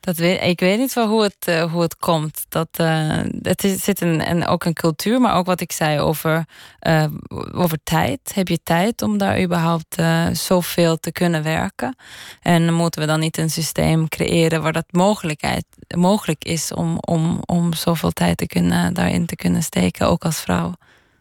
[0.00, 2.44] Dat weet, ik weet niet wel hoe het, eh, hoe het komt.
[2.48, 6.00] Dat, eh, het is, zit een, en ook een cultuur, maar ook wat ik zei
[6.00, 6.44] over,
[6.78, 7.04] eh,
[7.52, 8.20] over tijd.
[8.34, 9.96] Heb je tijd om daar überhaupt
[10.32, 11.96] zoveel te kunnen werken?
[12.40, 15.64] En moeten we dan niet een systeem creëren waar dat mogelijkheid,
[15.96, 20.40] mogelijk is om, om, om zoveel tijd te kunnen, daarin te kunnen steken, ook als
[20.40, 20.74] vrouw?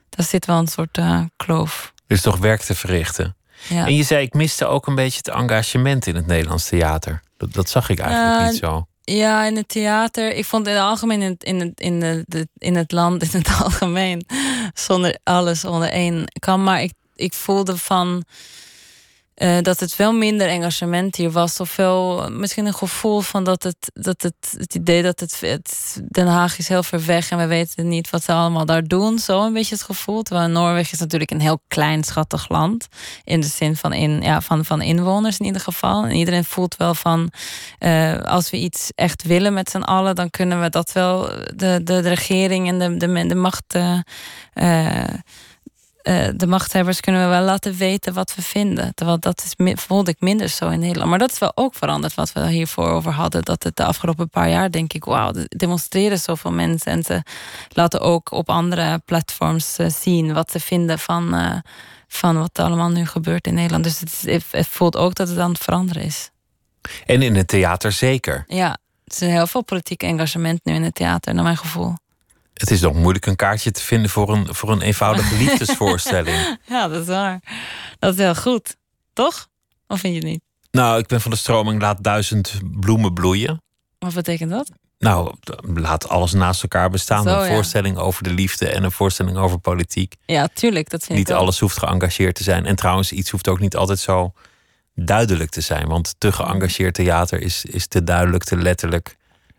[0.09, 0.99] Daar zit wel een soort
[1.35, 1.93] kloof.
[2.07, 3.35] Is toch werk te verrichten.
[3.67, 3.85] Ja.
[3.85, 7.23] En je zei, ik miste ook een beetje het engagement in het Nederlands theater.
[7.37, 8.87] Dat, dat zag ik eigenlijk Eh, niet zo.
[9.03, 10.33] Ja, in het theater.
[10.35, 13.23] Ik vond in het algemeen in het, in het, in de, de- in het land,
[13.33, 14.25] in het algemeen,
[14.73, 16.63] zonder alles onder één kan.
[16.63, 18.23] Maar ik, ik voelde van
[19.35, 21.59] eh, dat het wel minder engagement hier was.
[21.59, 25.41] Of wel misschien een gevoel van dat het, dat het, het idee dat het,
[26.09, 29.19] Den Haag is heel ver weg en we weten niet wat ze allemaal daar doen.
[29.19, 30.21] Zo een beetje het gevoel.
[30.21, 32.87] Terwijl Noorwegen is natuurlijk een heel klein, schattig land.
[33.23, 36.03] In de zin van, in, ja, van, van inwoners in ieder geval.
[36.05, 37.31] En iedereen voelt wel van
[37.79, 41.79] eh, als we iets echt willen met z'n allen, dan kunnen we dat wel, de,
[41.83, 43.63] de, regering en de, de, de macht.
[44.53, 45.03] eh,
[46.05, 48.95] eh, de machthebbers kunnen we wel laten weten wat we vinden.
[48.95, 51.09] Terwijl dat is, voelde ik minder zo in Nederland.
[51.09, 53.43] Maar dat is wel ook veranderd wat we hiervoor over hadden.
[53.43, 56.91] Dat het de afgelopen paar jaar denk ik, wauw, er demonstreren zoveel mensen.
[56.91, 57.21] En ze
[57.69, 61.57] laten ook op andere platforms eh, zien wat ze vinden van, eh,
[62.07, 63.83] van wat er allemaal nu gebeurt in Nederland.
[63.83, 66.31] Dus het, het voelt ook dat het aan het veranderen is.
[67.05, 68.43] En in het theater zeker.
[68.47, 71.93] Ja, er is heel veel politiek engagement nu in het theater, naar mijn gevoel.
[72.59, 76.57] Het is nog moeilijk een kaartje te vinden voor een, voor een eenvoudige liefdesvoorstelling.
[76.67, 77.39] Ja, dat is waar.
[77.99, 78.75] Dat is heel goed.
[79.13, 79.47] Toch?
[79.87, 80.41] Of vind je het niet?
[80.71, 83.61] Nou, ik ben van de stroming laat duizend bloemen bloeien.
[83.99, 84.71] Wat betekent dat?
[84.99, 85.33] Nou,
[85.73, 87.23] laat alles naast elkaar bestaan.
[87.23, 87.53] Zo, een ja.
[87.53, 90.15] voorstelling over de liefde en een voorstelling over politiek.
[90.25, 90.89] Ja, tuurlijk.
[90.89, 91.41] Dat vind Niet ik wel.
[91.41, 92.65] alles hoeft geëngageerd te zijn.
[92.65, 94.33] En trouwens, iets hoeft ook niet altijd zo
[94.95, 95.87] duidelijk te zijn.
[95.87, 99.17] Want te geëngageerd theater is, is te duidelijk, te letterlijk.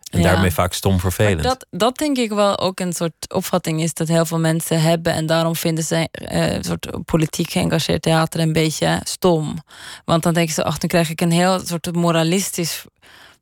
[0.09, 0.31] En Ja.
[0.31, 1.35] daarmee vaak stom vervelend.
[1.35, 4.81] Maar dat, dat denk ik wel ook een soort opvatting is dat heel veel mensen
[4.81, 5.13] hebben.
[5.13, 9.57] En daarom vinden ze eh, een soort politiek geëngageerd theater een beetje stom.
[10.05, 12.83] Want dan denken ze, ach, dan krijg ik een heel soort moralistisch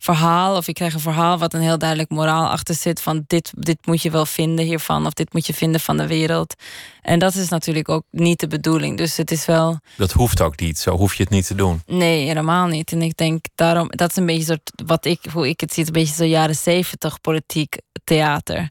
[0.06, 0.56] verhaal.
[0.56, 3.01] Of ik krijg een verhaal wat een heel duidelijk moraal achter zit.
[3.01, 5.06] Van dit, dit moet je wel vinden hiervan.
[5.06, 6.56] Of dit moet je vinden van de wereld.
[7.01, 8.97] En dat is natuurlijk ook niet de bedoeling.
[8.97, 9.80] Dus het is wel.
[9.97, 10.80] Dat hoeft ook niet.
[10.80, 11.82] Zo hoef je het niet te doen.
[11.86, 12.91] Nee, helemaal niet.
[12.91, 15.86] En ik denk daarom, dat is een beetje soort, wat ik, hoe ik het zie,
[15.86, 18.70] een beetje zo jaren zeventig politiek theater.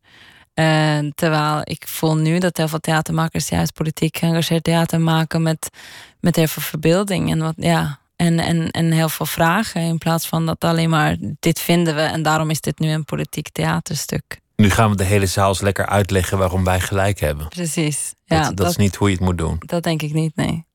[0.54, 5.68] En terwijl ik voel nu dat heel veel theatermakers juist politiek geëngageerd theater maken met,
[6.20, 8.02] met heel veel verbeelding en wat, ja.
[8.16, 12.00] En, en, en heel veel vragen in plaats van dat alleen maar dit vinden we
[12.00, 14.40] en daarom is dit nu een politiek theaterstuk.
[14.56, 17.48] Nu gaan we de hele zaal eens lekker uitleggen waarom wij gelijk hebben.
[17.48, 18.14] Precies.
[18.24, 19.56] Ja, dat, dat, is niet hoe je het moet doen.
[19.66, 20.66] dat denk ik niet, nee.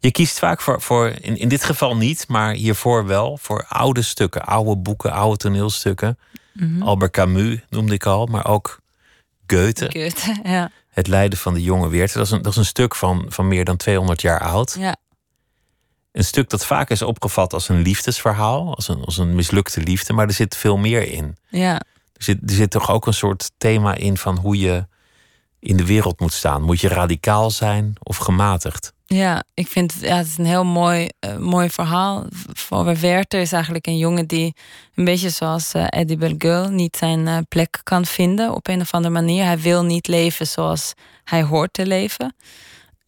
[0.00, 4.02] Je kiest vaak voor, voor in, in dit geval niet, maar hiervoor wel, voor oude
[4.02, 6.18] stukken, oude boeken, oude toneelstukken.
[6.52, 6.82] Mhm.
[6.82, 8.80] Albert Camus noemde ik al, maar ook
[9.46, 10.70] Goethe, Goethe, ja.
[10.88, 12.18] Het lijden van de jonge Weerte.
[12.18, 14.76] Dat is een, dat is een stuk van, van meer dan 200 jaar oud.
[14.78, 14.96] ja.
[16.18, 20.12] Een stuk dat vaak is opgevat als een liefdesverhaal, als een, als een mislukte liefde,
[20.12, 21.36] maar er zit veel meer in.
[21.48, 21.74] Ja,
[22.12, 24.86] Er zit, er zit toch ook een soort thema in van hoe je
[25.60, 26.62] in de wereld moet staan.
[26.62, 28.92] Moet je radicaal zijn of gematigd?
[29.06, 32.26] Ja, ik vind het, ja, het is een heel mooi, eh, mooi verhaal.
[32.52, 34.54] Voor Werther is eigenlijk een jongen die
[34.94, 38.92] een beetje zoals eh Eddie Bellegueule niet zijn eh, plek kan vinden op een of
[38.92, 39.44] andere manier.
[39.44, 40.92] Hij wil niet leven zoals
[41.24, 42.34] hij hoort te leven.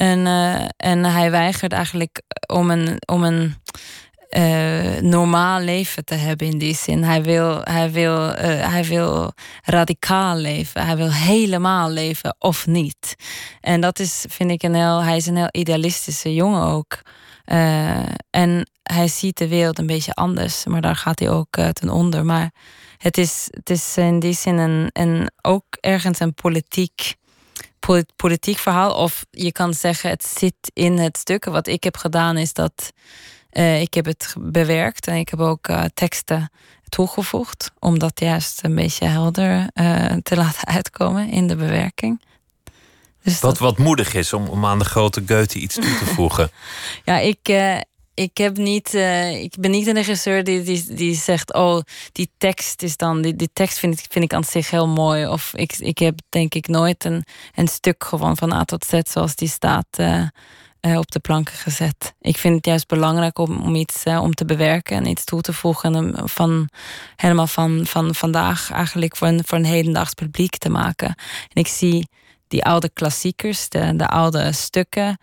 [0.00, 3.54] En, eh, en hij weigert eigenlijk om een, om een
[4.28, 7.02] eh, normaal leven te hebben in die zin.
[7.02, 9.32] Hij wil, hij, wil, eh, hij wil
[9.64, 10.86] radicaal leven.
[10.86, 13.16] Hij wil helemaal leven of niet.
[13.60, 15.02] En dat is, vind ik, een heel.
[15.02, 17.02] Hij is een heel idealistische jongen ook.
[18.30, 22.24] En hij ziet de wereld een beetje anders, maar daar gaat hij ook ten onder.
[22.24, 22.50] Maar
[22.96, 27.19] het is, het is in die zin een, een, ook ergens een politiek, poli-
[28.16, 28.94] politiek verhaal.
[28.94, 31.44] Of je kan zeggen, het zit in het stuk.
[31.44, 32.92] Wat ik heb gedaan is dat
[33.50, 36.50] eh, ik heb het bewerkt en ik heb ook eh, teksten
[36.88, 37.70] toegevoegd.
[37.78, 42.22] Om dat juist een beetje helder eh, te laten uitkomen in de bewerking.
[43.22, 46.50] Dus Wat, wat moedig is om, om aan de grote Goethe iets toe te voegen.
[47.04, 47.38] Ja, ik,
[48.22, 51.80] ik, heb niet, eh, ik ben niet een regisseur die, die, die zegt: Oh,
[52.12, 53.22] die tekst is dan.
[53.22, 55.26] Die, die tekst vind ik, vind ik aan zich heel mooi.
[55.26, 59.00] Of ik, ik heb denk ik nooit een, een stuk gewoon van A tot Z
[59.02, 59.86] zoals die staat.
[59.90, 60.22] eh,
[60.80, 62.14] eh, op de planken gezet.
[62.20, 65.52] Ik vind het juist belangrijk om, om iets om te bewerken en iets toe te
[65.52, 65.94] voegen.
[65.94, 66.68] En van
[67.16, 71.08] helemaal van, van vandaag eigenlijk voor een, voor een hedendaags publiek te maken.
[71.48, 72.08] En ik zie
[72.48, 75.18] die oude klassiekers, de, de oude stukken,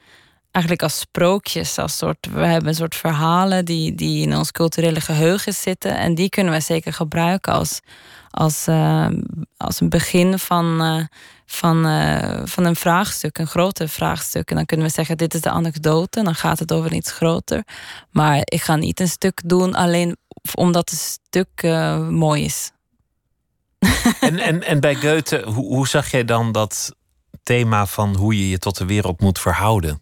[0.57, 1.77] eigenlijk als sprookjes.
[1.77, 5.97] Als soort, we hebben een soort verhalen die, die in ons culturele geheugen zitten.
[5.97, 7.79] En die kunnen we zeker gebruiken als,
[8.31, 9.07] als, eh,
[9.57, 11.05] als een begin van, eh,
[11.45, 14.49] van, eh, van een vraagstuk, een groter vraagstuk.
[14.49, 16.23] En dan kunnen we zeggen, dit is de anekdote.
[16.23, 17.63] Dan gaat het over iets groter.
[18.11, 20.17] Maar ik ga niet een stuk doen alleen
[20.55, 22.71] omdat het stuk eh, mooi is.
[24.19, 26.95] En, en, en bij Goethe, hoe, hoe zag jij dan dat
[27.43, 30.01] thema van hoe je je tot de wereld moet verhouden?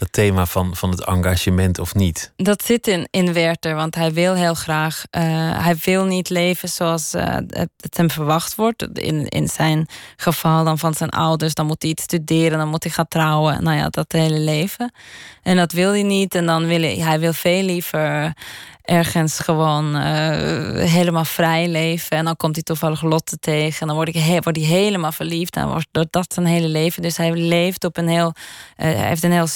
[0.00, 2.32] Dat thema van, van het engagement of niet?
[2.36, 5.04] Dat zit in, in Werther, want hij wil heel graag.
[5.10, 5.22] eh,
[5.64, 8.98] hij wil niet leven zoals eh, het, het hem verwacht wordt.
[8.98, 9.86] In, in zijn
[10.16, 11.54] geval dan van zijn ouders.
[11.54, 13.62] Dan moet hij iets studeren, dan moet hij gaan trouwen.
[13.62, 14.92] Nou ja, dat hele leven.
[15.42, 16.34] En dat wil hij niet.
[16.34, 18.32] En dan wil hij, hij wil veel liever
[18.82, 22.16] ergens gewoon eh, helemaal vrij leven.
[22.16, 23.80] En dan komt hij toevallig Lotte tegen.
[23.80, 25.56] En dan wordt hij, he- wordt hij helemaal verliefd.
[25.56, 27.02] En wordt dat zijn hele leven.
[27.02, 28.32] Dus hij leeft op een heel.
[28.76, 29.46] hij heeft een heel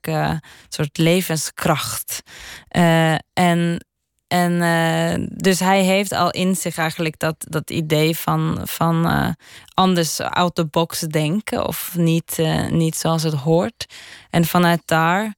[0.00, 2.22] sterke soort levenskracht.
[2.68, 3.86] Eh, en.
[4.26, 9.28] En eh, dus hij heeft al in zich eigenlijk dat, dat idee van, van eh,
[9.74, 11.66] anders out the box denken.
[11.66, 12.38] Of niet,
[12.70, 13.94] niet zoals het hoort.
[14.30, 15.34] En vanuit daar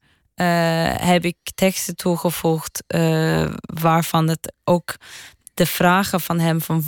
[1.01, 2.85] heb ik teksten toegevoegd
[3.75, 4.95] waarvan het ook
[5.55, 6.83] de vragen van hem van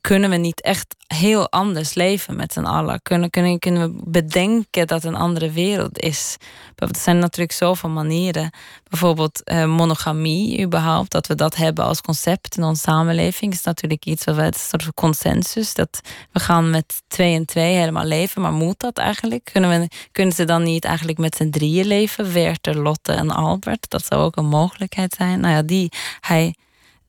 [0.00, 3.02] kunnen we niet echt heel anders leven met z'n allen?
[3.02, 6.36] Kunnen, kunnen, kunnen we bedenken dat een andere wereld is?
[6.76, 8.50] Er zijn natuurlijk zoveel manieren.
[8.88, 14.04] Bijvoorbeeld eh, monogamie überhaupt, dat we dat hebben als concept in onze samenleving is natuurlijk
[14.04, 15.74] iets wat we het soort van consensus.
[15.74, 16.00] Dat
[16.32, 19.50] we gaan met twee en twee helemaal leven, maar moet dat eigenlijk?
[19.52, 22.32] Kunnen, we, kunnen ze dan niet eigenlijk met z'n drieën leven?
[22.32, 25.40] Werther, Lotte en Albert, dat zou ook een mogelijkheid zijn.
[25.40, 26.54] Nou ja, die, hij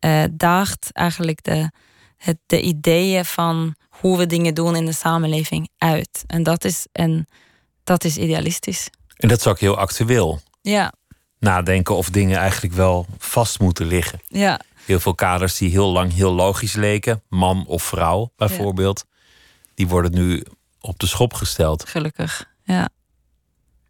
[0.06, 1.72] eh, daagt eigenlijk de,
[2.18, 6.24] het, de ideeën van hoe we dingen doen in de samenleving uit.
[6.28, 7.28] En dat is, en
[7.84, 8.90] dat is idealistisch.
[9.16, 10.40] En dat is ook heel actueel.
[10.62, 10.94] Ja,
[11.40, 14.20] Nadenken of dingen eigenlijk wel vast moeten liggen.
[14.28, 19.06] ja, Heel veel kaders die heel lang heel logisch leken, man of vrouw bijvoorbeeld,
[19.74, 20.44] die worden nu
[20.82, 21.90] op de schop gesteld.
[21.90, 22.50] gelukkig.
[22.64, 22.90] Ja,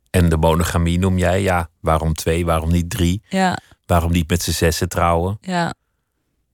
[0.09, 3.21] En de monogamie noem jij, ja, waarom twee, waarom niet drie?
[3.29, 5.37] ja, Waarom niet met z'n zessen trouwen?
[5.41, 5.73] ja.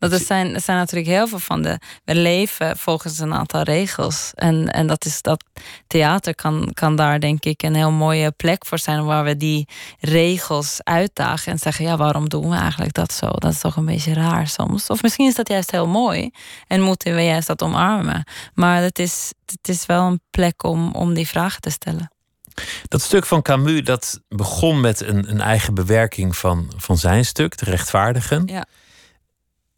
[0.01, 1.79] Dat er zijn, er zijn natuurlijk heel veel van de.
[2.03, 4.31] We leven volgens een aantal regels.
[4.35, 5.43] En, en dat is dat
[5.87, 9.05] theater kan, kan daar denk ik een heel mooie plek voor zijn.
[9.05, 9.67] Waar we die
[9.99, 13.27] regels uitdagen en zeggen: ja, waarom doen we eigenlijk dat zo?
[13.27, 14.87] Dat is toch een beetje raar soms.
[14.87, 16.31] Of misschien is dat juist heel mooi
[16.67, 18.23] en moeten we juist dat omarmen.
[18.53, 22.11] Maar het is, het is wel een plek om, om die vragen te stellen.
[22.87, 27.57] Dat stuk van Camus, dat begon met een, een eigen bewerking van, van zijn stuk,
[27.57, 28.43] De Rechtvaardigen.
[28.45, 28.65] Ja.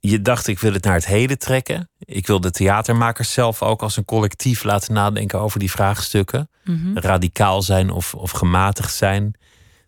[0.10, 1.90] Je dacht, ik wil het naar het heden trekken.
[2.00, 6.50] Ik wil de theatermakers zelf ook als een collectief laten nadenken over die vraagstukken.
[6.64, 6.98] Mhm.
[6.98, 9.34] Radicaal zijn of, of gematigd zijn.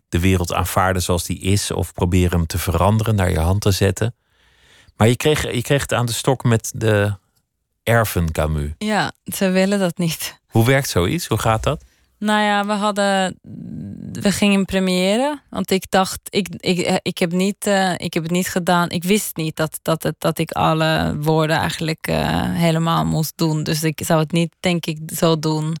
[0.08, 1.70] De wereld aanvaarden zoals die is.
[1.70, 4.14] Of proberen hem te veranderen, naar je hand te zetten.
[4.96, 7.14] Maar je kreeg, je kreeg het aan de stok met de
[7.82, 8.70] erven Camus.
[8.78, 10.40] Ja, ze willen dat niet.
[10.46, 11.26] Hoe werkt zoiets?
[11.26, 11.84] Hoe gaat dat?
[12.18, 13.38] Nou ja, we hadden.
[14.12, 15.42] We gingen premiëren.
[15.50, 18.90] Want ik dacht, ik, ik, ik, heb, niet, eh, ik heb het niet gedaan.
[18.90, 23.62] Ik wist niet dat, dat, het, dat ik alle woorden eigenlijk eh, helemaal moest doen.
[23.62, 25.76] Dus ik zou het niet, denk ik, zo doen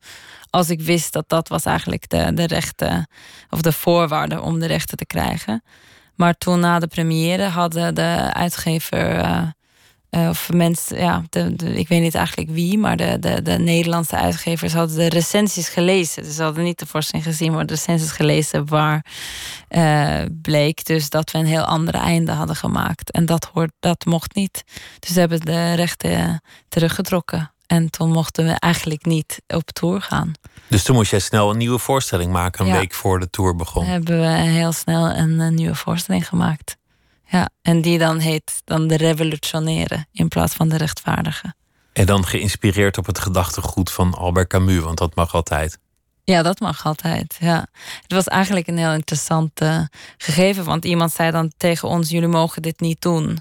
[0.50, 3.08] Als ik wist dat dat was eigenlijk de, de rechten
[3.50, 5.62] of de voorwaarde om de rechten te krijgen.
[6.14, 9.42] Maar toen na de première hadden de uitgever eh,
[10.10, 13.58] eh, of mensen, ja, de, de- ik weet niet eigenlijk wie, maar de, de, de
[13.58, 16.22] Nederlandse uitgevers hadden de recensies gelezen.
[16.22, 19.04] Dus ze hadden niet de voorstelling gezien, maar de recensies gelezen waar
[19.68, 23.10] eh, bleek dus dat we een heel andere einde hadden gemaakt.
[23.10, 24.64] En dat, hoort, dat mocht niet.
[24.98, 27.50] Dus ze hebben de rechten teruggetrokken.
[27.66, 30.32] En toen mochten we eigenlijk niet op tour gaan.
[30.68, 32.78] Dus toen moest jij snel een nieuwe voorstelling maken, een Ja.
[32.78, 33.84] week voor de tour begon.
[33.84, 36.76] Hebben we heel snel een, eh, nieuwe voorstelling gemaakt.
[37.28, 41.54] Ja, en die dan heet dan de revolutionaire in plaats van de rechtvaardige.
[41.92, 45.78] En dan geïnspireerd op het gedachtegoed van Albert Camus, want dat mag altijd.
[46.24, 47.36] Ja, dat mag altijd.
[47.40, 47.66] Ja.
[48.02, 49.80] Het was eigenlijk een heel interessant eh,
[50.16, 53.38] gegeven, want iemand zei dan tegen ons: jullie mogen dit niet doen.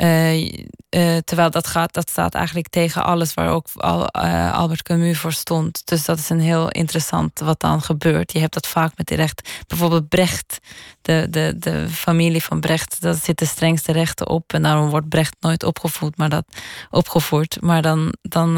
[0.00, 0.48] Eh,
[0.88, 5.18] eh, terwijl dat, gaat, dat staat eigenlijk tegen alles waar ook al, eh, Albert Camus
[5.18, 5.82] voor stond.
[5.84, 8.32] Dus dat is een heel interessant wat dan gebeurt.
[8.32, 9.50] Je hebt dat vaak met de recht.
[9.66, 10.58] Bijvoorbeeld Brecht,
[11.02, 14.52] de, de, de familie van Brecht, daar zit de strengste rechten op.
[14.52, 16.44] En daarom wordt Brecht nooit opgevoed, maar dat,
[16.90, 17.56] opgevoerd.
[17.60, 18.54] Maar dan, dan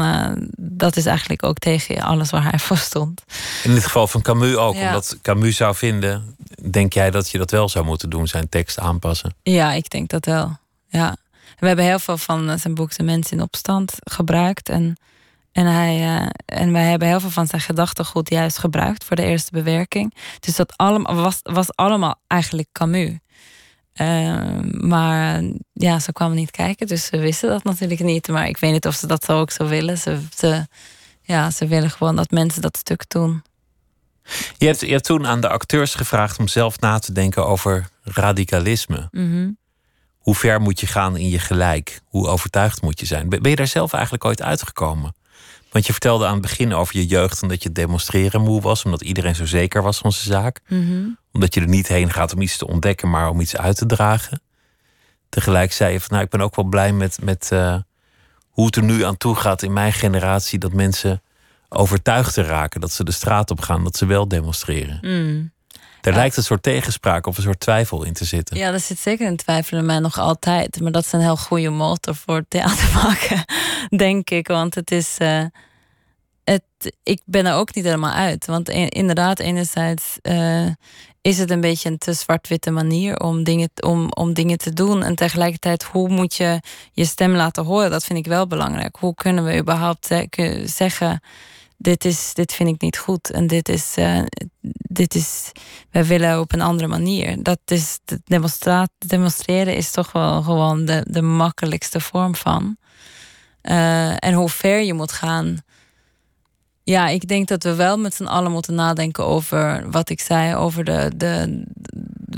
[0.57, 3.23] dat is eigenlijk ook tegen alles waar hij voor stond.
[3.63, 4.87] In dit geval van Camus ook, Ja.
[4.87, 6.35] omdat Camus zou vinden,
[6.71, 9.35] denk jij dat je dat wel zou moeten doen, zijn tekst aanpassen?
[9.41, 10.57] Ja, ik denk dat wel.
[10.89, 11.15] Ja.
[11.63, 14.69] We hebben heel veel van eh, zijn boek De Mens in Opstand gebruikt.
[14.69, 14.97] En,
[15.51, 19.23] en, hij, eh, en wij hebben heel veel van zijn gedachtegoed juist gebruikt voor de
[19.23, 20.13] eerste bewerking.
[20.39, 23.17] Dus dat allemaal, was, was allemaal eigenlijk Camus.
[23.93, 25.43] Eh, maar
[25.73, 28.27] ja, ze kwamen niet kijken, dus ze wisten dat natuurlijk niet.
[28.27, 29.97] Maar ik weet niet of ze dat zo ook zo willen.
[29.97, 30.67] Ze, ze,
[31.21, 33.43] ja, ze willen gewoon dat mensen dat stuk doen.
[34.57, 37.89] Je hebt, je hebt toen aan de acteurs gevraagd om zelf na te denken over
[38.03, 39.07] radicalisme.
[39.11, 39.49] Mhm.
[40.23, 42.01] Hoe ver moet je gaan in je gelijk?
[42.05, 43.29] Hoe overtuigd moet je zijn?
[43.29, 45.15] Ben je daar zelf eigenlijk ooit uitgekomen?
[45.71, 48.83] Want je vertelde aan het begin over je jeugd en dat je demonstreren moe was,
[48.83, 50.59] omdat iedereen zo zeker was van zijn zaak.
[50.67, 51.07] Mhm.
[51.31, 53.85] Omdat je er niet heen gaat om iets te ontdekken, maar om iets uit te
[53.85, 54.41] dragen.
[55.29, 57.75] Tegelijk zei je van nou, ik ben ook wel blij met, met eh,
[58.49, 60.59] hoe het er nu aan toe gaat in mijn generatie.
[60.59, 61.21] Dat mensen
[61.69, 64.97] overtuigd te raken, dat ze de straat op gaan, dat ze wel demonstreren.
[65.01, 65.51] Mm.
[66.11, 66.17] Ja.
[66.17, 68.57] lijkt een soort tegenspraak of een soort twijfel in te zitten.
[68.57, 70.79] Ja, er zit zeker een twijfel in mij nog altijd.
[70.81, 73.43] Maar dat is een heel goede motor voor theater maken,
[73.97, 74.47] denk ik.
[74.47, 75.15] Want het is.
[75.17, 75.43] eh,
[76.43, 76.63] het,
[77.03, 78.45] ik ben er ook niet helemaal uit.
[78.45, 80.65] Want in- inderdaad, enerzijds eh,
[81.21, 85.03] is het een beetje een te zwart-witte manier om dingen, om, om dingen te doen.
[85.03, 86.59] En tegelijkertijd, hoe moet je
[86.91, 87.91] je stem laten horen?
[87.91, 88.95] Dat vind ik wel belangrijk.
[88.99, 91.21] Hoe kunnen we überhaupt kun- zeggen.
[91.77, 93.31] Dit, is, dit vind ik niet goed.
[93.31, 94.21] En dit is, eh,
[94.87, 95.51] dit is
[95.91, 97.43] wij willen op een andere manier.
[97.43, 97.99] Dat is
[98.97, 102.77] demonstreren is toch wel gewoon de, de makkelijkste vorm van.
[103.61, 105.57] Eh, en hoe ver je moet gaan.
[106.83, 110.55] Ja, ik denk dat we wel met z'n allen moeten nadenken over wat ik zei,
[110.55, 111.63] over de, de,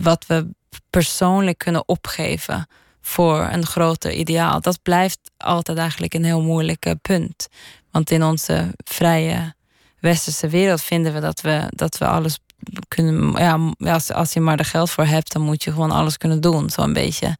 [0.01, 0.47] wat we
[0.89, 2.67] persoonlijk kunnen opgeven
[3.01, 4.61] voor een groter ideaal.
[4.61, 7.47] Dat blijft altijd eigenlijk een heel moeilijk eh, punt.
[7.95, 9.55] Want in onze vrije
[9.99, 12.39] westerse wereld vinden we dat we, dat we alles
[12.87, 13.31] kunnen.
[13.31, 16.41] Ja, als, als je maar er geld voor hebt, dan moet je gewoon alles kunnen
[16.41, 17.37] doen, zo'n beetje.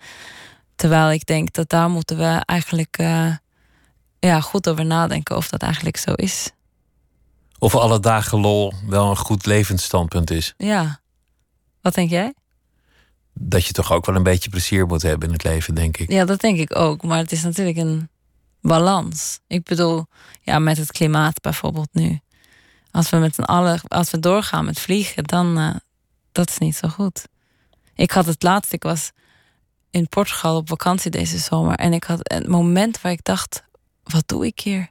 [0.75, 3.35] Terwijl ik denk dat daar moeten we eigenlijk eh,
[4.19, 6.51] ja, goed over nadenken of dat eigenlijk zo is.
[7.59, 10.53] Of alle dagen lol wel een goed levensstandpunt is.
[10.57, 10.99] Ja.
[11.81, 12.33] Wat denk jij?
[13.33, 16.11] Dat je toch ook wel een beetje plezier moet hebben in het leven, denk ik.
[16.11, 17.03] Ja, dat denk ik ook.
[17.03, 18.09] Maar het is natuurlijk een
[18.67, 19.39] balans.
[19.47, 20.05] Ik bedoel,
[20.41, 22.19] ja, met het klimaat bijvoorbeeld nu.
[22.91, 25.75] Als we met z'n allen, als we doorgaan met vliegen, dan uh,
[26.31, 27.27] dat is niet zo goed.
[27.95, 29.11] Ik had het laatst, ik was
[29.89, 31.75] in Portugal op vakantie deze zomer.
[31.75, 33.63] En ik had een moment waar ik dacht,
[34.03, 34.89] wat doe ik hier?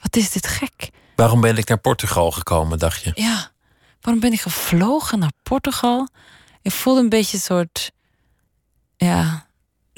[0.00, 0.90] Wat is dit gek?
[1.16, 3.12] Waarom ben ik naar Portugal gekomen, dacht je?
[3.14, 3.50] Ja,
[4.00, 6.08] waarom ben ik gevlogen naar Portugal?
[6.62, 7.92] Ik voelde een beetje een soort,
[8.96, 9.47] ja,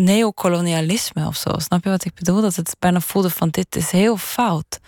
[0.04, 1.50] neocolonialisme of zo.
[1.56, 2.40] Snap je wat ik bedoel?
[2.40, 4.78] Dat het bijna voelde van dit is heel fout.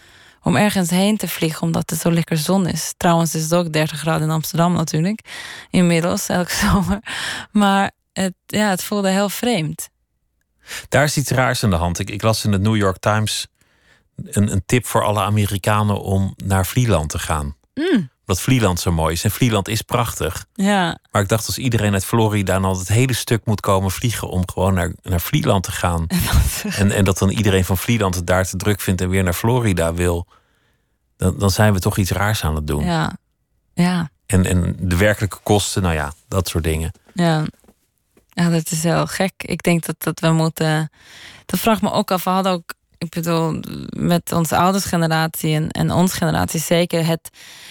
[0.43, 2.95] Om ergens heen te vliegen omdat het zo lekker zon is.
[2.97, 5.21] Trouwens is het ook 30 graden in Amsterdam natuurlijk.
[5.71, 6.99] Inmiddels, elke zomer.
[7.51, 9.91] Maar het, ja, het voelde heel vreemd.
[10.89, 11.99] Daar is iets raars aan de hand.
[11.99, 13.47] Ik, ik las in de New York Times
[14.17, 17.57] een, een tip voor alle Amerikanen om naar Vlieland te gaan.
[17.75, 18.11] Mm.
[18.27, 19.25] Omdat Vlieland zo mooi is.
[19.25, 20.47] En Vlieland is prachtig.
[20.55, 24.29] Ja, Maar ik dacht als iedereen uit Florida dan het hele stuk moet komen vliegen
[24.29, 26.07] om gewoon naar, naar Vlieland te gaan.
[26.63, 29.33] En, en dat dan iedereen van Vlieland het daar te druk vindt en weer naar
[29.33, 30.27] Florida wil.
[31.17, 32.85] Dan, dan zijn we toch iets raars aan het doen.
[32.85, 33.17] ja,
[33.75, 34.11] ja.
[34.27, 36.93] En, en de werkelijke kosten, nou ja, dat soort dingen.
[37.15, 37.45] Ja.
[38.29, 39.33] ja, dat is heel gek.
[39.37, 40.91] Ik denk dat, dat we moeten.
[41.47, 42.25] Dat vraagt me ook af.
[42.25, 47.31] We hadden ook ik bedoel, met onze oudersgeneratie en, en onze generatie zeker, het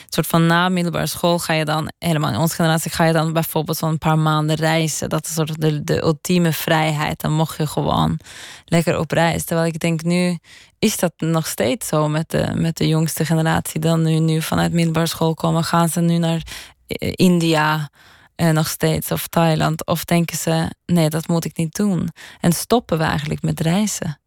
[0.10, 3.34] soort van na middelbare school ga je dan, helemaal in onze generatie, ga je dan
[3.34, 5.10] bijvoorbeeld zo'n paar maanden reizen.
[5.10, 7.22] Dat is soort de, de ultieme vrijheid.
[7.22, 8.20] Dan mocht je gewoon
[8.66, 9.44] lekker op reis.
[9.44, 10.38] Terwijl ik denk, nu
[10.80, 13.80] is dat nog steeds zo met de, met de jongste generatie.
[13.80, 16.42] Dan nu, nu vanuit middelbare school komen, gaan ze nu naar
[16.88, 17.90] eh, India
[18.36, 19.86] eh, nog steeds of Thailand?
[19.86, 22.10] Of denken ze, nee, dat moet ik niet doen?
[22.40, 24.21] En stoppen we eigenlijk met reizen?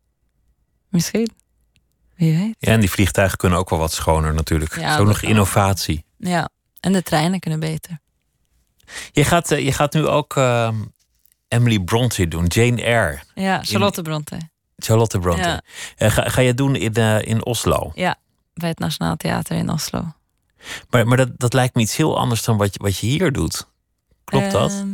[0.95, 1.31] Misschien.
[2.17, 2.57] Wie weet.
[2.59, 4.79] Ja, en die vliegtuigen kunnen ook wel wat schoner natuurlijk.
[4.79, 5.31] Ja, Zo nog wel.
[5.31, 6.05] innovatie.
[6.19, 6.49] Ja,
[6.81, 8.01] en de treinen kunnen beter.
[9.13, 10.75] Je gaat, eh, je gaat nu ook ehm,
[11.49, 13.21] Emily Bronte doen, Jane Eyre.
[13.35, 14.39] Ja, Charlotte Bronte.
[14.77, 15.49] Charlotte Bronte.
[15.49, 15.63] Ja.
[15.97, 17.91] Eh, ga, ga je doen in, eh, in Oslo?
[17.95, 18.17] Ja,
[18.55, 20.13] bij het Nationaal Theater in Oslo.
[20.91, 23.33] Maar, maar dat, dat lijkt me iets heel anders dan wat je, wat je hier
[23.33, 23.67] doet.
[24.25, 24.85] Klopt dat?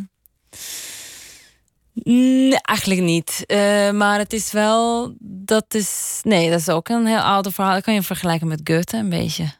[1.92, 3.44] Nee, eigenlijk niet.
[3.46, 5.14] Eh, maar het is wel.
[5.20, 6.20] Dat is.
[6.22, 7.74] Nee, dat is ook een heel oud verhaal.
[7.74, 9.52] Dat kan je vergelijken met Goethe een beetje.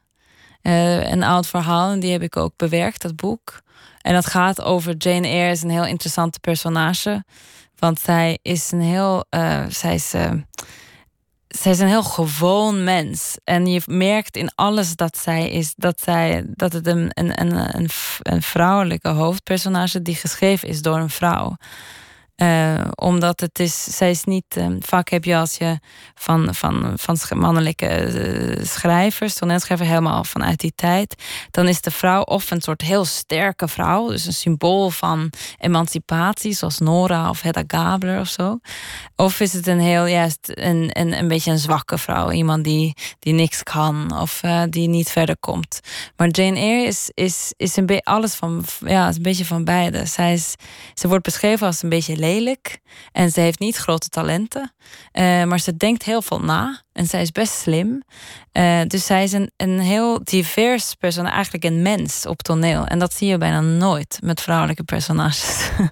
[0.63, 3.61] Eh, een oud verhaal, en die heb ik ook bewerkt, dat boek.
[4.01, 7.25] En dat gaat over Jane Eyre, is een heel interessante personage.
[7.79, 9.25] Want zij is een heel.
[9.29, 10.09] eh, zij is.
[11.49, 13.37] zij is een heel gewoon mens.
[13.45, 17.89] En je merkt in alles dat zij is, dat, zij, dat het een, een, een,
[18.23, 21.57] een vrouwelijke hoofdpersonage die geschreven is door een vrouw.
[22.41, 24.45] Eh, omdat het is, zij is niet.
[24.49, 25.79] eh, vaak heb je als je
[26.15, 32.23] van, van, van mannelijke eh, schrijvers, toneelschrijver helemaal vanuit die tijd, dan is de vrouw
[32.23, 37.63] of een soort heel sterke vrouw, dus een symbool van emancipatie, zoals Nora of Hedda
[37.67, 38.59] Gabler of zo.
[39.17, 42.95] Of is het een heel juist een, een, een beetje een zwakke vrouw, iemand die,
[43.19, 45.81] die niks kan of die niet verder komt.
[46.17, 50.07] Maar Jane Eyre is, is, is een beetje alles van, ja, een beetje van beide.
[50.07, 50.55] Zij is,
[50.95, 52.81] ze wordt beschreven als een beetje lelijk
[53.13, 54.73] en ze heeft niet grote talenten,
[55.13, 58.03] eh, maar ze denkt heel veel na en zij is best slim.
[58.53, 62.87] Eh, dus zij is een, een heel divers persoon, eigenlijk een mens op toneel.
[62.87, 65.69] En dat zie je bijna nooit met vrouwelijke personages.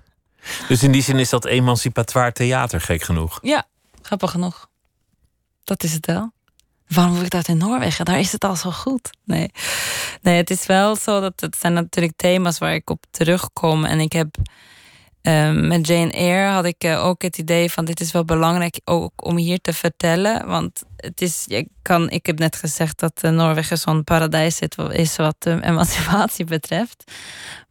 [0.68, 3.38] Dus in die zin is dat emancipatoire theater gek genoeg.
[3.42, 3.66] Ja,
[4.02, 4.68] grappig genoeg.
[5.64, 6.32] Dat is het wel.
[6.88, 8.04] Waarom wil ik dat in Noorwegen?
[8.04, 9.10] Daar is het al zo goed.
[9.24, 9.50] Nee,
[10.22, 13.84] nee het is wel zo dat het zijn natuurlijk thema's waar ik op terugkom.
[13.84, 14.36] En ik heb
[15.22, 18.80] ehm, met Jane Eyre had ik eh, ook het idee van dit is wel belangrijk
[18.84, 20.46] ook om hier te vertellen.
[20.46, 24.58] Want het is, je kan, ik heb net gezegd dat eh, Noorwegen zo'n paradijs
[24.92, 27.12] is- wat de emancipatie betreft.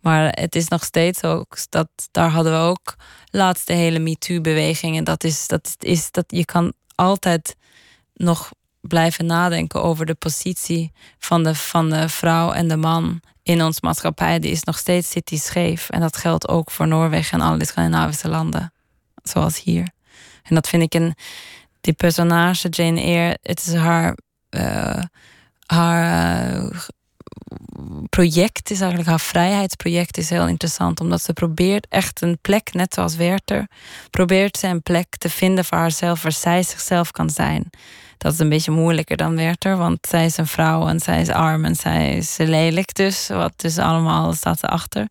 [0.01, 2.95] Maar het is nog steeds ook dat daar hadden we ook
[3.31, 4.97] laatst de hele MeToo-beweging.
[4.97, 7.55] En dat is, dat is dat je kan altijd
[8.13, 13.63] nog blijven nadenken over de positie van de, van de vrouw en de man in
[13.63, 14.39] ons maatschappij.
[14.39, 15.89] Die is nog steeds zit die scheef.
[15.89, 18.73] En dat geldt ook voor Noorwegen en alle Scandinavische landen.
[19.23, 19.89] Zoals hier.
[20.43, 21.15] En dat vind ik een.
[21.81, 24.17] Die personage, Jane Eyre, het is haar.
[24.49, 25.03] eh,
[25.65, 26.03] haar
[26.57, 26.79] eh,
[28.09, 32.93] project is eigenlijk haar vrijheidsproject is heel interessant omdat ze probeert echt een plek net
[32.93, 33.67] zoals Werther
[34.09, 37.69] probeert ze een plek te vinden voor haarzelf waar zij zichzelf kan zijn
[38.17, 41.29] dat is een beetje moeilijker dan Werther want zij is een vrouw en zij is
[41.29, 45.07] arm en zij is lelijk dus wat dus allemaal staat ze achter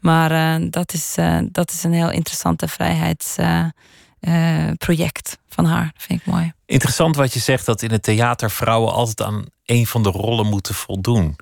[0.00, 6.20] maar eh, dat, is, eh, dat is een heel interessante vrijheidsproject van haar dat vind
[6.20, 10.02] ik mooi Interessant wat je zegt dat in het theater vrouwen altijd aan een van
[10.02, 11.36] de rollen moeten voldoen.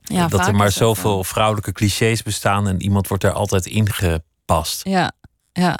[0.00, 4.84] ja, dat er maar zoveel vrouwelijke clichés bestaan en iemand wordt er altijd ingepast.
[4.84, 5.12] Ja,
[5.52, 5.78] ja.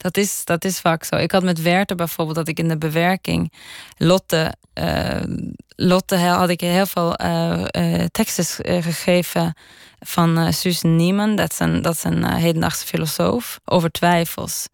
[0.00, 1.16] Dat is, dat is vaak zo.
[1.16, 3.52] Ik had met Werther bijvoorbeeld dat ik in de bewerking
[3.96, 5.22] Lotte, eh,
[5.76, 8.44] Lotte had ik heel veel eh, teksten
[8.82, 9.54] gegeven
[9.98, 11.36] van Susan Niemann.
[11.36, 14.68] Dat is een, dat is een hedendaagse filosoof over twijfels.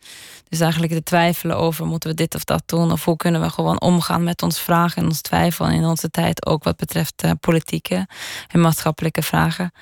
[0.48, 3.50] Dus eigenlijk de twijfelen over moeten we dit of dat doen of hoe kunnen we
[3.50, 8.08] gewoon omgaan met ons vragen en ons twijfel in onze tijd ook wat betreft politieke
[8.48, 9.72] en maatschappelijke vragen.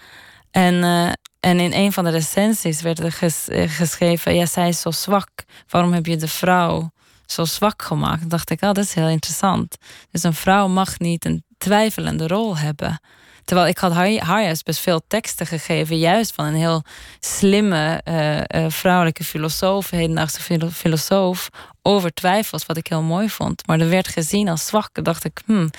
[0.54, 4.80] En, eh, en in een van de recensies werd er eh, geschreven: Ja, zij is
[4.80, 5.28] zo zwak.
[5.68, 6.90] Waarom heb je de vrouw
[7.26, 8.20] zo zwak gemaakt?
[8.20, 9.76] Dan dacht ik, oh, dat is heel interessant.
[10.10, 13.00] Dus een vrouw mag niet een twijfelende rol hebben.
[13.44, 16.82] Terwijl ik had haar, juist best veel teksten gegeven, juist van een heel
[17.20, 21.48] slimme eh, vrouwelijke filosoof, hedendaagse filo- filosoof,
[21.82, 23.66] over twijfels, wat ik heel mooi vond.
[23.66, 25.04] Maar er werd gezien als zwak.
[25.04, 25.70] Dacht ik, hmm,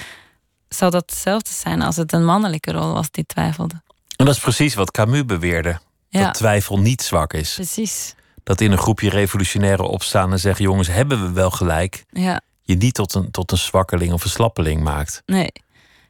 [0.69, 3.83] zou dat hetzelfde zijn als het een mannelijke rol was die twijfelde?
[4.15, 5.79] En dat is precies wat Camus beweerde.
[6.09, 7.53] Ja, Dat twijfel niet zwak is.
[7.53, 8.15] precies.
[8.43, 12.05] Dat in een groepje revolutionairen opstaan en zeggen: jongens, hebben we wel gelijk?
[12.09, 12.41] Ja.
[12.61, 15.21] Je niet tot een, tot een zwakkeling of een slappeling maakt.
[15.25, 15.51] Nee.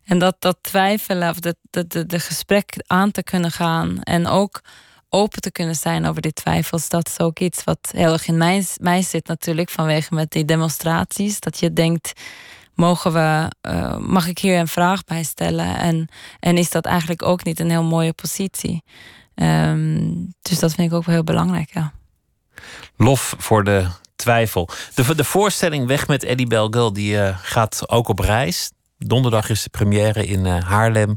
[0.06, 4.02] En dat, dat twijfelen of de, de, de, de gesprek aan te kunnen gaan.
[4.02, 4.62] En ook
[5.10, 6.90] open te kunnen zijn over die twijfels.
[6.90, 10.46] Dat is ook iets wat heel erg in mij, mij zit natuurlijk vanwege met die
[10.46, 11.40] demonstraties.
[11.40, 12.12] Dat je denkt,
[12.76, 15.78] mogen we, eh, mag ik hier een vraag bij stellen?
[15.78, 16.08] En,
[16.40, 18.84] en is dat eigenlijk ook niet een heel mooie positie?
[19.36, 21.94] Ehm, dus dat vind ik ook wel heel belangrijk, ja.
[22.98, 24.70] Lof voor de twijfel.
[24.94, 28.72] De, de voorstelling Weg met Eddie Belgul die eh, gaat ook op reis.
[28.98, 31.16] Donderdag is de première in eh, Haarlem.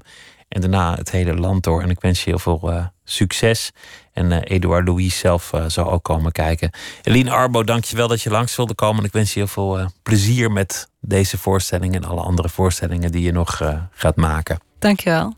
[0.49, 1.83] En daarna het hele land door.
[1.83, 3.71] En ik wens je heel veel succes.
[4.19, 6.71] En Edouard Louis zelf zal ook komen kijken.
[7.03, 8.99] Eline Arbo, dank je wel dat je langs wilde komen.
[8.99, 13.23] En ik wens je heel veel plezier met deze voorstelling en alle andere voorstellingen die
[13.23, 13.63] je nog
[13.93, 14.59] gaat maken.
[14.79, 15.35] Dank je wel.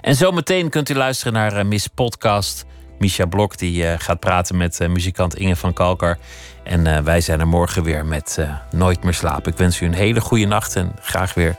[0.00, 2.64] En zometeen kunt u luisteren naar Miss Podcast.
[2.98, 6.18] Misha Blok die gaat praten met muzikant Inge van Kalkar.
[6.64, 8.38] En wij zijn er morgen weer met
[8.70, 9.52] Nooit meer slapen.
[9.52, 11.56] Ik wens u een hele goede nacht en graag weer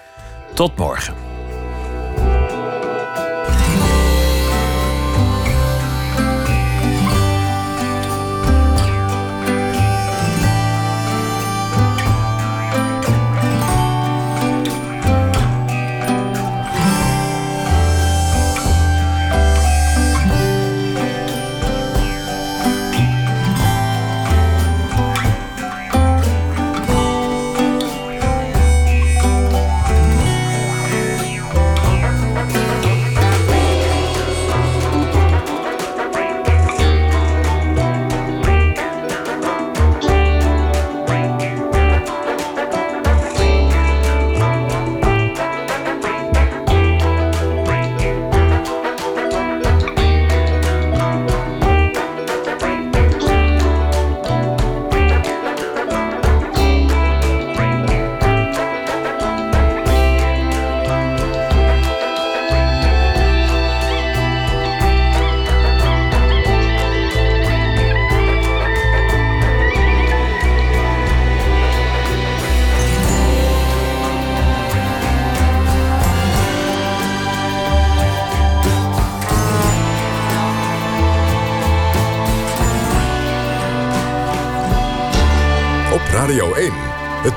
[0.54, 1.29] tot morgen.